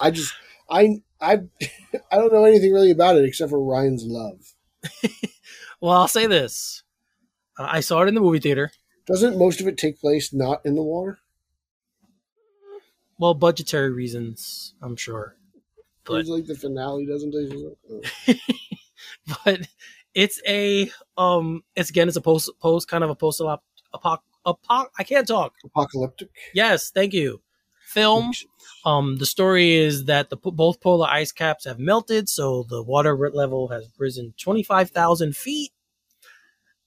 [0.00, 0.34] I just
[0.70, 1.40] I I
[2.10, 4.54] I don't know anything really about it except for Ryan's love.
[5.80, 6.82] well i'll say this
[7.56, 8.72] uh, i saw it in the movie theater
[9.06, 11.20] Doesn't most of it take place not in the water?
[13.18, 15.36] well budgetary reasons i'm sure
[16.04, 18.10] But- It's like the finale doesn't take place.
[18.28, 18.34] Oh.
[19.44, 19.68] but
[20.14, 23.60] it's a um it's again it's a post post kind of a post apoc
[24.44, 25.54] apoc I can't talk.
[25.64, 26.30] Apocalyptic.
[26.52, 27.40] Yes, thank you.
[27.92, 28.32] Film.
[28.84, 33.16] Um, the story is that the both polar ice caps have melted, so the water
[33.32, 35.72] level has risen twenty five thousand feet,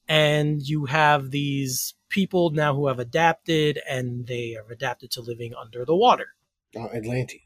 [0.08, 5.54] and you have these people now who have adapted, and they have adapted to living
[5.54, 6.28] under the water.
[6.76, 7.42] Uh, Atlanteans.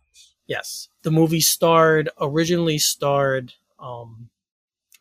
[0.48, 4.30] Yes, the movie starred originally starred um,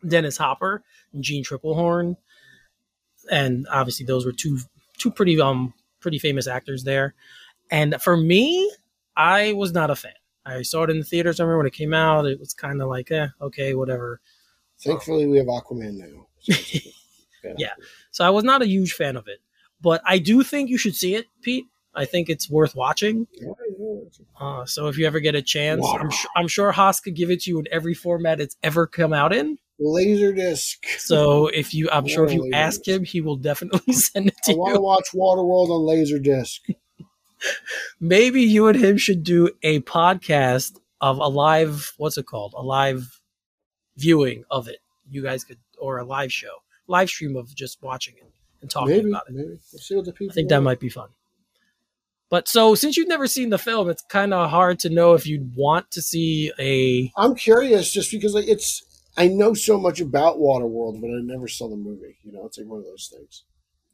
[0.06, 0.82] Dennis Hopper
[1.14, 2.16] and Jeanne Tripplehorn,
[3.30, 4.58] and obviously those were two
[4.98, 7.14] two pretty um pretty famous actors there.
[7.70, 8.70] And for me,
[9.16, 10.12] I was not a fan.
[10.46, 11.40] I saw it in the theaters.
[11.40, 12.24] I remember when it came out.
[12.26, 14.20] It was kind of like, eh, okay, whatever.
[14.80, 16.26] Thankfully, we have Aquaman now.
[16.40, 16.86] So it's-
[17.58, 17.72] Yeah.
[18.10, 19.38] So I was not a huge fan of it,
[19.80, 21.66] but I do think you should see it, Pete.
[21.94, 23.26] I think it's worth watching.
[24.40, 27.30] Uh, so if you ever get a chance, I'm, su- I'm sure Haas could give
[27.30, 29.58] it to you in every format it's ever come out in.
[29.80, 30.76] Laserdisc.
[30.98, 34.52] So if you, I'm sure if you ask him, he will definitely send it to
[34.52, 34.82] I to want to you.
[34.82, 36.60] watch Waterworld on Laserdisc.
[38.00, 42.54] Maybe you and him should do a podcast of a live, what's it called?
[42.56, 43.20] A live
[43.96, 44.78] viewing of it.
[45.10, 48.30] You guys could, or a live show, live stream of just watching it
[48.60, 49.34] and talking Maybe, about it.
[49.34, 49.48] maybe.
[49.72, 50.32] We'll see what the people.
[50.32, 51.08] I think that might be fun.
[52.30, 55.26] But so since you've never seen the film, it's kind of hard to know if
[55.26, 58.84] you'd want to see a I'm curious, just because like it's.
[59.16, 62.18] I know so much about Waterworld, but I never saw the movie.
[62.22, 63.44] You know, it's like one of those things.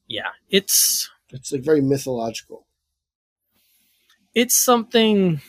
[0.09, 2.67] yeah, it's It's like very mythological.
[4.35, 5.41] It's something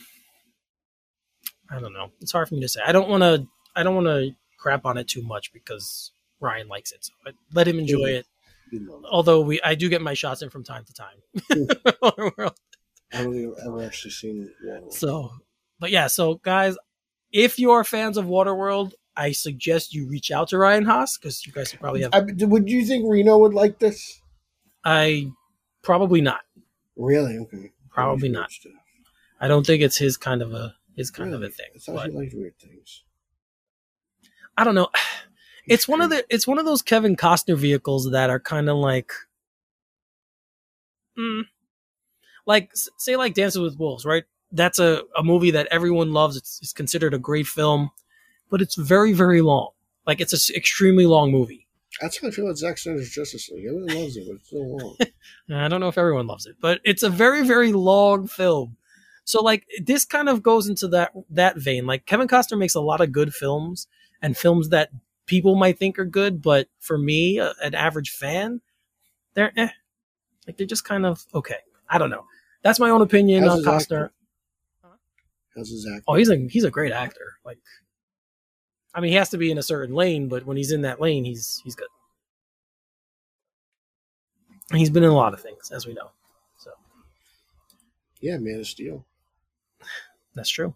[1.70, 2.10] I don't know.
[2.20, 2.80] It's hard for me to say.
[2.86, 6.68] I don't want to I don't want to crap on it too much because Ryan
[6.68, 7.04] likes it.
[7.04, 8.26] So I let him enjoy it.
[8.72, 11.16] You Although we I do get my shots in from time to time.
[13.12, 14.92] I don't think I've ever actually seen Waterworld.
[14.92, 15.30] so
[15.78, 16.76] but yeah, so guys,
[17.32, 21.52] if you're fans of Waterworld, I suggest you reach out to Ryan Haas because you
[21.52, 24.20] guys probably have I, would you think Reno would like this?
[24.84, 25.30] I
[25.82, 26.40] probably not.
[26.96, 27.38] Really?
[27.38, 27.72] Okay.
[27.96, 28.50] Probably not.
[28.50, 28.72] stuff.
[29.40, 31.66] I don't think it's his kind of a his kind of a thing.
[31.74, 33.02] I thought But he liked weird things.
[34.56, 34.88] I don't know.
[35.66, 38.76] it's one of the it's one of those Kevin Costner vehicles that are kind of
[38.76, 39.12] like,
[41.18, 41.42] mm,
[42.46, 44.24] like say like Dances with Wolves, right?
[44.52, 46.36] That's a, a movie that everyone loves.
[46.36, 47.90] It's, it's considered a great film,
[48.50, 49.70] but it's very very long.
[50.06, 51.65] Like it's an extremely long movie.
[52.00, 53.66] That's how I feel about Zack Snyder's Justice League.
[53.66, 54.96] Everyone loves it, but it's so long.
[55.64, 58.76] I don't know if everyone loves it, but it's a very very long film.
[59.24, 61.86] So like this kind of goes into that that vein.
[61.86, 63.88] Like Kevin Costner makes a lot of good films
[64.22, 64.90] and films that
[65.26, 68.60] people might think are good, but for me, a- an average fan,
[69.34, 69.70] they're eh.
[70.46, 71.58] like they're just kind of okay.
[71.88, 72.24] I don't know.
[72.62, 74.10] That's my own opinion How's on Costner.
[75.54, 76.04] How's his act?
[76.06, 77.38] Oh, he's a he's a great actor.
[77.44, 77.58] Like,
[78.96, 81.00] I mean, he has to be in a certain lane, but when he's in that
[81.00, 81.88] lane, he's he's good.
[84.70, 86.10] And he's been in a lot of things, as we know.
[86.58, 86.70] So
[88.20, 89.04] Yeah, Man of Steel.
[90.34, 90.74] that's true.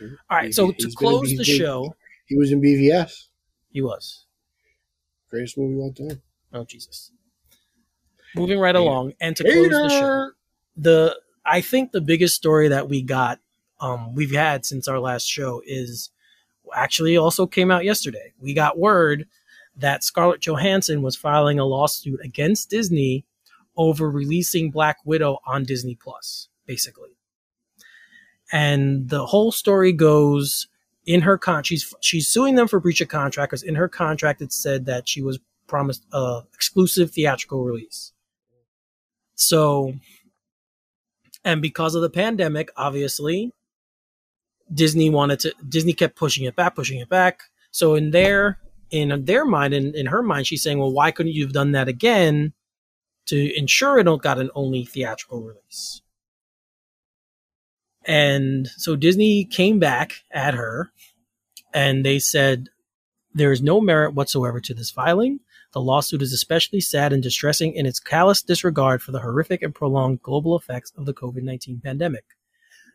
[0.00, 0.16] Mhm.
[0.30, 1.96] All right, He- so to close the show,
[2.26, 3.28] He was in BVS.
[3.70, 4.26] he was.
[5.30, 6.22] Greatest movie of all time.
[6.52, 7.10] Oh Jesus.
[8.36, 10.30] Moving right along, and to close the show,
[10.76, 13.38] the I think the biggest story that we got,
[13.80, 16.10] um, we've had since our last show is
[16.74, 18.32] actually also came out yesterday.
[18.40, 19.26] We got word
[19.76, 23.24] that Scarlett Johansson was filing a lawsuit against Disney
[23.76, 27.10] over releasing Black Widow on Disney Plus, basically.
[28.52, 30.68] And the whole story goes
[31.06, 34.40] in her con she's she's suing them for breach of contract because in her contract
[34.40, 38.12] it said that she was promised a exclusive theatrical release.
[39.34, 39.94] So
[41.44, 43.52] and because of the pandemic, obviously,
[44.72, 47.42] Disney wanted to Disney kept pushing it back, pushing it back.
[47.70, 48.58] So in their
[48.90, 51.72] in their mind, in, in her mind, she's saying, Well, why couldn't you have done
[51.72, 52.52] that again
[53.26, 56.02] to ensure it got an only theatrical release?
[58.04, 60.92] And so Disney came back at her
[61.72, 62.68] and they said
[63.32, 65.40] there is no merit whatsoever to this filing.
[65.72, 69.74] The lawsuit is especially sad and distressing in its callous disregard for the horrific and
[69.74, 72.24] prolonged global effects of the COVID 19 pandemic.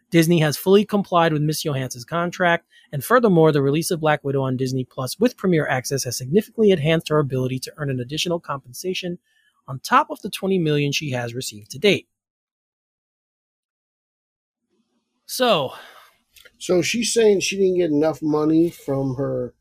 [0.10, 4.42] Disney has fully complied with Miss Johansson's contract, and furthermore, the release of Black Widow
[4.42, 8.40] on Disney Plus with Premier Access has significantly enhanced her ability to earn an additional
[8.40, 9.20] compensation
[9.68, 12.08] on top of the 20 million she has received to date.
[15.28, 15.74] So,
[16.58, 19.54] So she's saying she didn't get enough money from her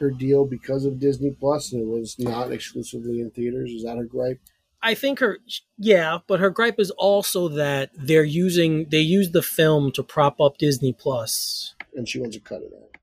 [0.00, 3.70] her deal because of Disney Plus, and it was not exclusively in theaters.
[3.70, 4.40] Is that her gripe?
[4.82, 5.38] I think her
[5.78, 10.40] yeah, but her gripe is also that they're using they use the film to prop
[10.40, 10.96] up Disney
[11.94, 12.96] And she wants to cut it out.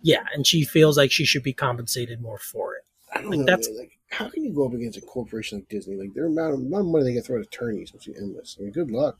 [0.00, 2.82] Yeah, and she feels like she should be compensated more for it.
[3.12, 3.44] I don't Like, know.
[3.46, 3.78] that's- man.
[3.78, 5.96] Like, how can you go up against a corporation like Disney?
[5.96, 8.56] Like, their amount of, amount of money they get throw at attorneys must be endless.
[8.58, 9.18] I mean, good luck.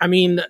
[0.00, 0.40] I mean,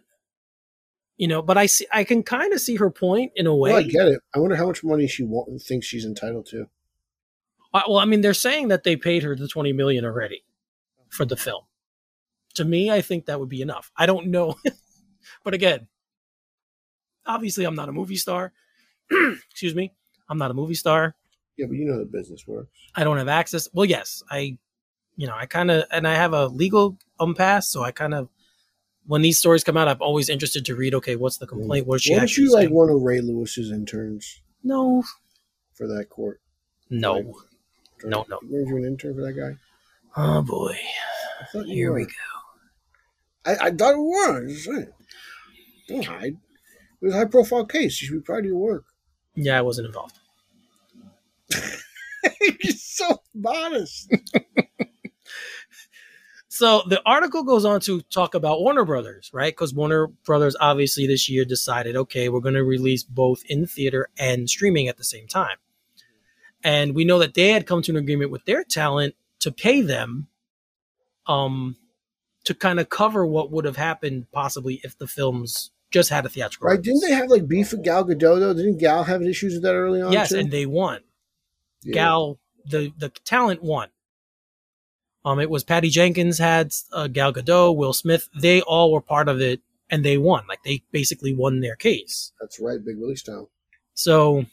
[1.17, 3.71] you know, but I see I can kind of see her point in a way.
[3.71, 4.21] Well, I get it.
[4.35, 6.67] I wonder how much money she wa- thinks she's entitled to.
[7.73, 10.45] Well, I mean, they're saying that they paid her the 20 million already
[11.09, 11.65] for the film.
[12.55, 13.93] To me, I think that would be enough.
[13.97, 14.57] I don't know.
[15.45, 15.87] but again,
[17.27, 18.53] obviously I'm not a movie star.
[19.51, 19.93] Excuse me.
[20.29, 21.15] I'm not a movie star.
[21.57, 22.71] Yeah, but you know the business works.
[22.97, 23.69] I don't have access.
[23.73, 24.57] Well, yes, I,
[25.17, 28.15] you know, I kind of, and I have a legal um pass, so I kind
[28.15, 28.29] of,
[29.07, 30.95] when these stories come out, I'm always interested to read.
[30.95, 31.87] Okay, what's the complaint?
[31.87, 32.75] What is she actually you like saying?
[32.75, 35.03] one of Ray Lewis's interns No,
[35.75, 36.41] for that court?
[36.89, 37.35] no.
[38.05, 38.39] No, no.
[38.43, 39.57] Weren't you an intern for that guy?
[40.17, 40.77] Oh boy,
[41.41, 41.99] I thought you here were.
[41.99, 42.11] we go.
[43.47, 44.39] I, I thought you were.
[44.39, 44.93] I'm just saying.
[45.89, 46.37] Don't hide.
[47.03, 48.01] It was a high profile case.
[48.01, 48.85] You should be proud of your work.
[49.35, 50.19] Yeah, I wasn't involved.
[52.63, 54.13] You're so modest.
[56.61, 59.51] So the article goes on to talk about Warner Brothers, right?
[59.51, 64.11] Because Warner Brothers obviously this year decided, okay, we're going to release both in theater
[64.19, 65.57] and streaming at the same time.
[66.63, 69.81] And we know that they had come to an agreement with their talent to pay
[69.81, 70.29] them
[71.27, 71.77] um
[72.45, 76.29] to kind of cover what would have happened possibly if the films just had a
[76.29, 76.81] theatrical Right?
[76.81, 78.55] Didn't they have like beef with Gal Gadot though?
[78.55, 80.13] Didn't Gal have issues with that early on?
[80.13, 80.39] Yes, too?
[80.39, 81.01] and they won.
[81.83, 81.95] Yeah.
[81.95, 83.89] Gal, the the talent won.
[85.25, 88.29] Um, it was Patty Jenkins had uh, Gal Gadot, Will Smith.
[88.41, 90.45] They all were part of it, and they won.
[90.49, 92.33] Like they basically won their case.
[92.41, 93.51] That's right, Big Willie style.
[93.95, 94.47] So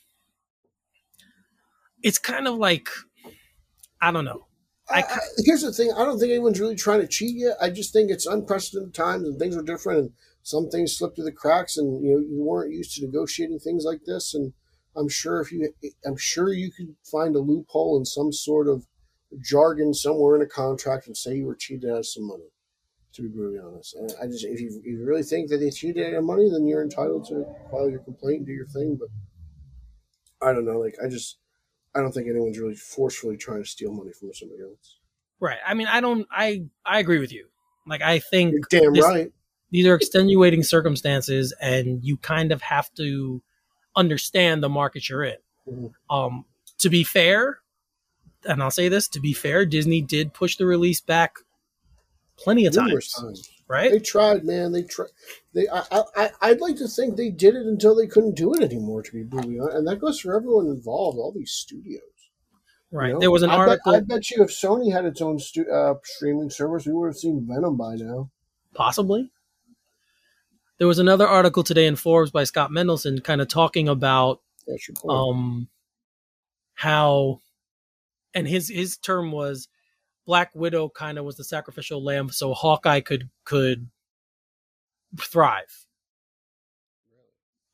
[2.04, 2.90] it's kind of like
[4.02, 4.48] I don't know.
[4.90, 7.58] I I, here's the thing: I don't think anyone's really trying to cheat yet.
[7.62, 10.12] I just think it's unprecedented times and things are different, and
[10.44, 13.84] some things slip through the cracks, and you know you weren't used to negotiating things
[13.84, 14.34] like this.
[14.34, 14.54] And
[14.96, 15.72] I'm sure if you,
[16.06, 18.86] I'm sure you could find a loophole in some sort of
[19.42, 22.50] jargon somewhere in a contract and say you were cheated out of some money.
[23.14, 25.72] To be brutally honest, And I just if you, if you really think that they
[25.72, 29.00] cheated out of money, then you're entitled to file your complaint and do your thing.
[29.00, 29.10] But
[30.48, 30.80] I don't know.
[30.80, 31.40] Like I just
[31.98, 34.98] I don't think anyone's really forcefully trying to steal money from somebody else.
[35.40, 35.58] Right.
[35.66, 36.28] I mean, I don't.
[36.32, 37.48] I I agree with you.
[37.88, 39.32] Like, I think You're damn this- right.
[39.72, 43.42] these are extenuating circumstances, and you kind of have to
[43.96, 45.38] understand the market you're in.
[45.68, 45.94] Mhm.
[46.10, 46.46] Um,
[46.80, 47.60] to be fair,
[48.46, 51.38] and I'll say this: to be fair, Disney did push the release back
[52.38, 53.50] plenty of times, times.
[53.68, 53.92] Right?
[53.92, 54.72] They tried, man.
[54.72, 55.10] They tried.
[55.54, 55.68] They.
[55.68, 56.04] I, I.
[56.16, 59.02] I- I'd like to think they did it until they couldn't do it anymore.
[59.04, 61.18] To be brutally honest, and that goes for everyone involved.
[61.18, 62.02] All these studios.
[62.92, 63.14] you right.
[63.14, 63.20] know?
[63.20, 65.70] There was an I article, Bet, I bet you if Sony had its own stu-
[65.72, 68.30] uh, streaming service, we would have seen Venom by now.
[68.74, 69.32] possibly.
[70.78, 74.88] There was another article today in Forbes by Scott Mendelson, kind of talking about That's
[74.88, 75.12] your point.
[75.18, 75.68] um
[76.76, 77.40] how
[78.36, 79.68] and his his term was
[80.28, 83.90] black widow kind of was the sacrificial lamb so hawkeye could could
[85.20, 85.86] thrive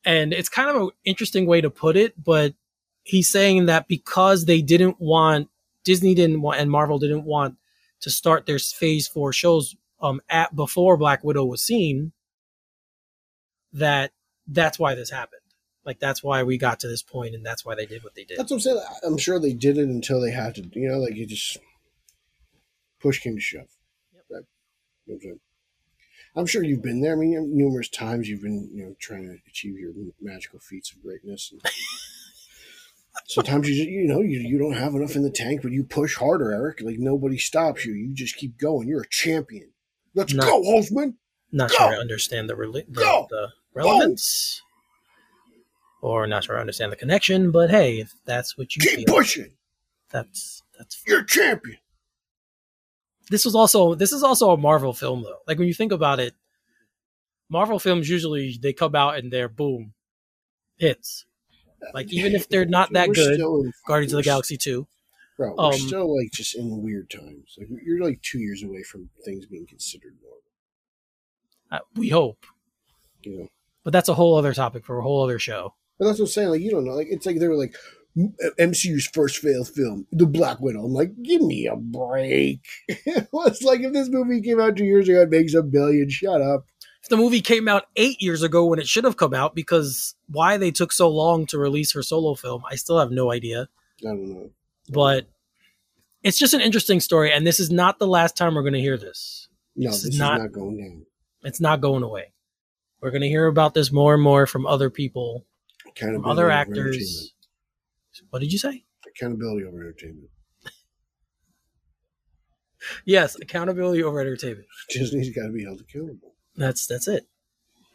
[0.04, 2.54] and it's kind of an interesting way to put it but
[3.02, 5.48] he's saying that because they didn't want
[5.84, 7.56] disney didn't want and marvel didn't want
[8.00, 12.12] to start their phase four shows um at before black widow was seen
[13.72, 14.12] that
[14.46, 15.40] that's why this happened
[15.84, 18.24] like that's why we got to this point and that's why they did what they
[18.24, 18.80] did That's what I'm saying.
[19.04, 20.62] I'm sure they did it until they had to.
[20.72, 21.58] You know, like you just
[23.04, 23.68] push came to shove.
[24.30, 24.44] Yep.
[25.06, 25.40] You know I'm?
[26.36, 27.12] I'm sure you've been there.
[27.12, 31.00] I mean, numerous times you've been, you know, trying to achieve your magical feats of
[31.02, 31.52] greatness.
[31.52, 31.60] And
[33.26, 35.84] sometimes you, just, you know, you, you don't have enough in the tank, but you
[35.84, 36.80] push harder, Eric.
[36.80, 37.92] Like nobody stops you.
[37.92, 38.88] You just keep going.
[38.88, 39.70] You're a champion.
[40.14, 40.42] Let's No.
[40.44, 41.14] go, Holzman.
[41.52, 41.76] not Go!
[41.76, 44.60] sure I understand the, rela- the, the relevance,
[46.02, 47.50] or not sure I understand the connection.
[47.52, 49.52] But hey, if that's what you Keep feel, pushing.
[50.10, 51.00] that's that's.
[51.06, 51.78] You're a champion.
[53.30, 55.38] This was also this is also a Marvel film though.
[55.46, 56.34] Like when you think about it,
[57.48, 59.94] Marvel films usually they come out and they're boom
[60.76, 61.24] hits.
[61.92, 64.86] Like even if they're not that We're good, in- Guardians of the Galaxy two.
[65.36, 67.56] Bro, we're Um, still like just in weird times.
[67.58, 70.40] Like you're like two years away from things being considered normal.
[71.72, 72.46] Uh, we hope,
[73.22, 73.48] You know,
[73.82, 75.74] but that's a whole other topic for a whole other show.
[75.98, 76.48] but that's what I'm saying.
[76.50, 76.92] Like you don't know.
[76.94, 80.84] Like it's like they were like "M- MCU's first failed film, The Black Widow.
[80.84, 82.60] I'm like, give me a break.
[82.88, 86.08] it's like if this movie came out two years ago, it makes a billion.
[86.08, 86.64] Shut up.
[87.02, 90.14] if the movie came out eight years ago when it should have come out because
[90.28, 93.68] why they took so long to release her solo film i still have no idea
[94.00, 94.50] I don't know.
[94.88, 95.26] but
[96.22, 98.80] it's just an interesting story and this is not the last time we're going to
[98.80, 101.06] hear this No, This this, is is not- not, going down.
[101.42, 102.32] it's not going away
[103.02, 105.44] we're going to hear about this more and more from other people
[105.86, 107.33] Accountability from other actors.
[108.30, 110.28] What did you say Accountability over entertainment.
[113.04, 116.34] yes accountability over entertainment Disney's got to be held accountable.
[116.56, 117.26] that's that's it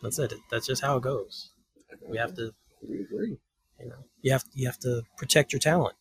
[0.02, 1.52] that's it that's just how it goes
[2.08, 2.54] we have to
[2.88, 3.38] We agree.
[3.80, 5.96] you know you have you have to protect your talent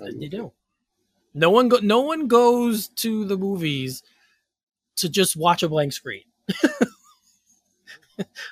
[0.00, 0.52] You do.
[1.34, 1.78] No one go.
[1.82, 4.02] No one goes to the movies
[4.96, 6.22] to just watch a blank screen.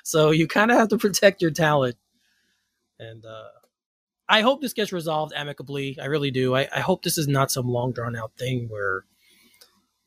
[0.03, 1.95] so you kind of have to protect your talent.
[2.99, 3.49] And uh,
[4.27, 5.97] I hope this gets resolved amicably.
[6.01, 6.55] I really do.
[6.55, 9.05] I, I hope this is not some long drawn out thing where,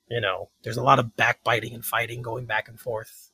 [0.08, 3.30] you know, there's a lot of backbiting and fighting going back and forth.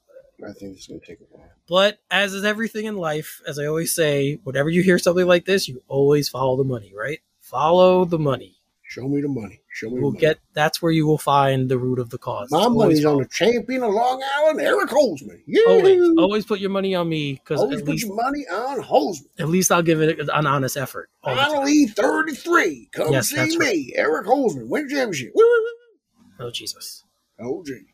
[0.46, 1.50] I think it's going to take a while.
[1.66, 5.46] But as is everything in life, as I always say, whenever you hear something like
[5.46, 7.20] this, you always follow the money, right?
[7.40, 8.55] Follow the money.
[8.96, 9.60] Show me the money.
[9.74, 10.20] Show me We'll money.
[10.20, 12.50] get that's where you will find the root of the cause.
[12.50, 15.42] My Always money's on the champion of Long Island, Eric Holzman.
[15.46, 15.60] Yeah.
[15.66, 19.26] always always put your money on me because Always put least your money on Holzman.
[19.38, 21.10] at least I'll give it an honest effort.
[21.22, 21.50] all the time.
[21.56, 22.88] Finally, 33.
[22.92, 24.66] Come Yes, see me, Eric Holzman.
[24.68, 25.32] Win championship.
[25.34, 27.04] Woo, woo, Oh Jesus!
[27.38, 27.84] Oh, Jesus.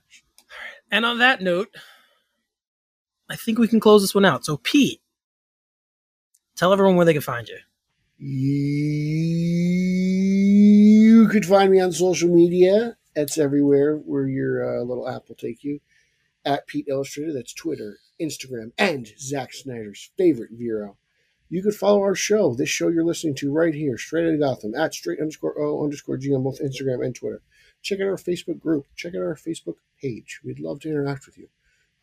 [0.92, 1.74] And on that note,
[3.28, 4.44] I think we can close this one out.
[4.44, 5.00] So Pete,
[6.57, 7.59] tell everyone where they can find you.
[11.22, 12.96] You could find me on social media.
[13.14, 15.78] That's everywhere where your uh, little app will take you.
[16.44, 20.96] At Pete Illustrator, that's Twitter, Instagram, and Zack Snyder's favorite Vero.
[21.48, 24.74] You could follow our show, this show you're listening to right here, Straight Outta Gotham,
[24.74, 27.40] at straight underscore O underscore G on both Instagram and Twitter.
[27.82, 28.86] Check out our Facebook group.
[28.96, 30.40] Check out our Facebook page.
[30.42, 31.46] We'd love to interact with you.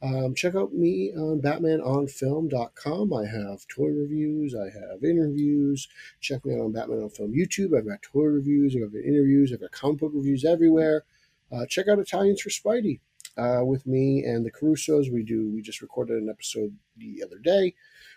[0.02, 3.14] Um, check out me on BatmanOnFilm.com.
[3.14, 4.56] I have toy reviews.
[4.56, 5.89] I have interviews.
[6.22, 7.78] Check me out on Batman on Film YouTube.
[7.78, 8.76] I've got toy reviews.
[8.76, 9.52] I've got interviews.
[9.52, 11.04] I've got comic book reviews everywhere.
[11.52, 13.00] Uh, check out Italians for Spidey
[13.38, 15.12] uh, with me and the Carusos.
[15.12, 15.50] We do.
[15.50, 17.76] We just recorded an episode the other day.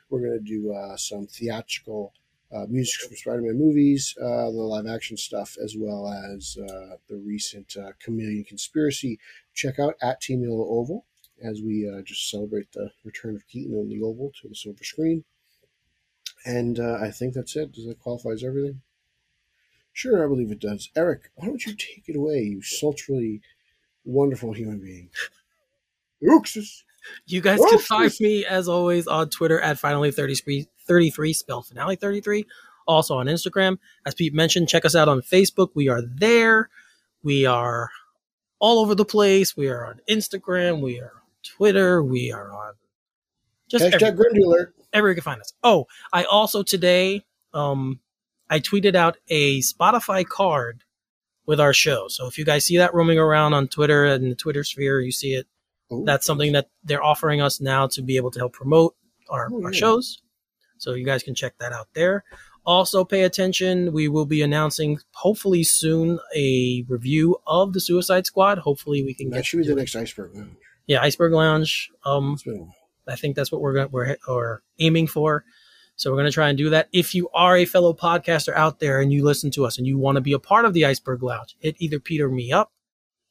[0.09, 2.13] We're going to do uh, some theatrical
[2.55, 7.75] uh, music from Spider-Man movies, uh, the live-action stuff, as well as uh, the recent
[7.99, 9.19] Chameleon Conspiracy.
[9.55, 11.07] Check out at Team Yellow Oval
[11.43, 14.85] as we uh, just celebrate the return of Keaton and the Oval to the silver
[14.85, 15.25] screen.
[16.45, 17.73] And uh, I think that's it.
[17.73, 18.81] Does that qualifies everything?
[19.93, 20.89] Sure, I believe it does.
[20.97, 23.43] Eric, why don't you take it away, you sultry,
[24.05, 25.11] wonderful human being?
[26.23, 26.83] Ookses.
[27.27, 32.47] You guys can find me as always on Twitter at finally 33 spelled finale 33.
[32.87, 33.79] Also on Instagram.
[34.07, 35.71] As Pete mentioned, check us out on Facebook.
[35.75, 36.69] We are there.
[37.23, 37.91] We are
[38.59, 39.57] all over the place.
[39.57, 40.81] We are on Instagram.
[40.81, 41.22] We are
[41.57, 42.03] Twitter.
[42.03, 42.75] We are on
[43.69, 44.67] just hashtag Grindy.
[44.93, 45.53] Everywhere you can find us.
[45.63, 47.25] Oh, I also today
[47.55, 48.01] um
[48.51, 50.85] I tweeted out a Spotify card
[51.47, 52.09] with our show.
[52.09, 55.13] So if you guys see that roaming around on Twitter and the Twitter sphere, you
[55.13, 55.47] see it.
[55.93, 56.05] Ooh.
[56.05, 58.95] That's something that they're offering us now to be able to help promote
[59.29, 60.23] our, oh, our shows.
[60.79, 62.25] So you guys can check that out there.
[62.65, 63.93] Also, pay attention.
[63.93, 68.59] We will be announcing, hopefully soon, a review of the Suicide Squad.
[68.59, 69.47] Hopefully, we can that get.
[69.47, 70.33] Should be the next Iceberg.
[70.93, 71.91] Yeah, Iceberg Lounge.
[72.05, 72.37] Um,
[73.09, 75.45] I think that's what we're going we're or aiming for.
[75.97, 76.89] So we're going to try and do that.
[76.93, 79.97] If you are a fellow podcaster out there and you listen to us and you
[79.97, 82.73] want to be a part of the Iceberg Lounge, hit either Pete or me up,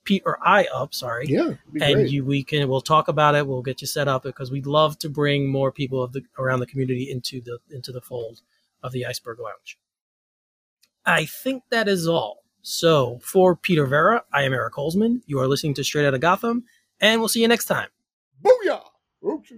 [0.05, 0.95] Pete or I up.
[0.95, 1.27] Sorry.
[1.27, 1.53] Yeah.
[1.79, 2.09] And great.
[2.09, 3.45] you, we can we'll talk about it.
[3.45, 6.61] We'll get you set up because we'd love to bring more people of the around
[6.61, 8.41] the community into the into the fold
[8.81, 9.77] of the Iceberg Lounge.
[11.05, 12.41] I think that is all.
[12.63, 15.21] So for Peter Vera, I am Eric Holzman.
[15.25, 16.63] You are listening to Straight Out of Gotham,
[17.01, 17.89] and we'll see you next time.
[18.43, 18.81] Booyah!
[19.27, 19.51] Oops.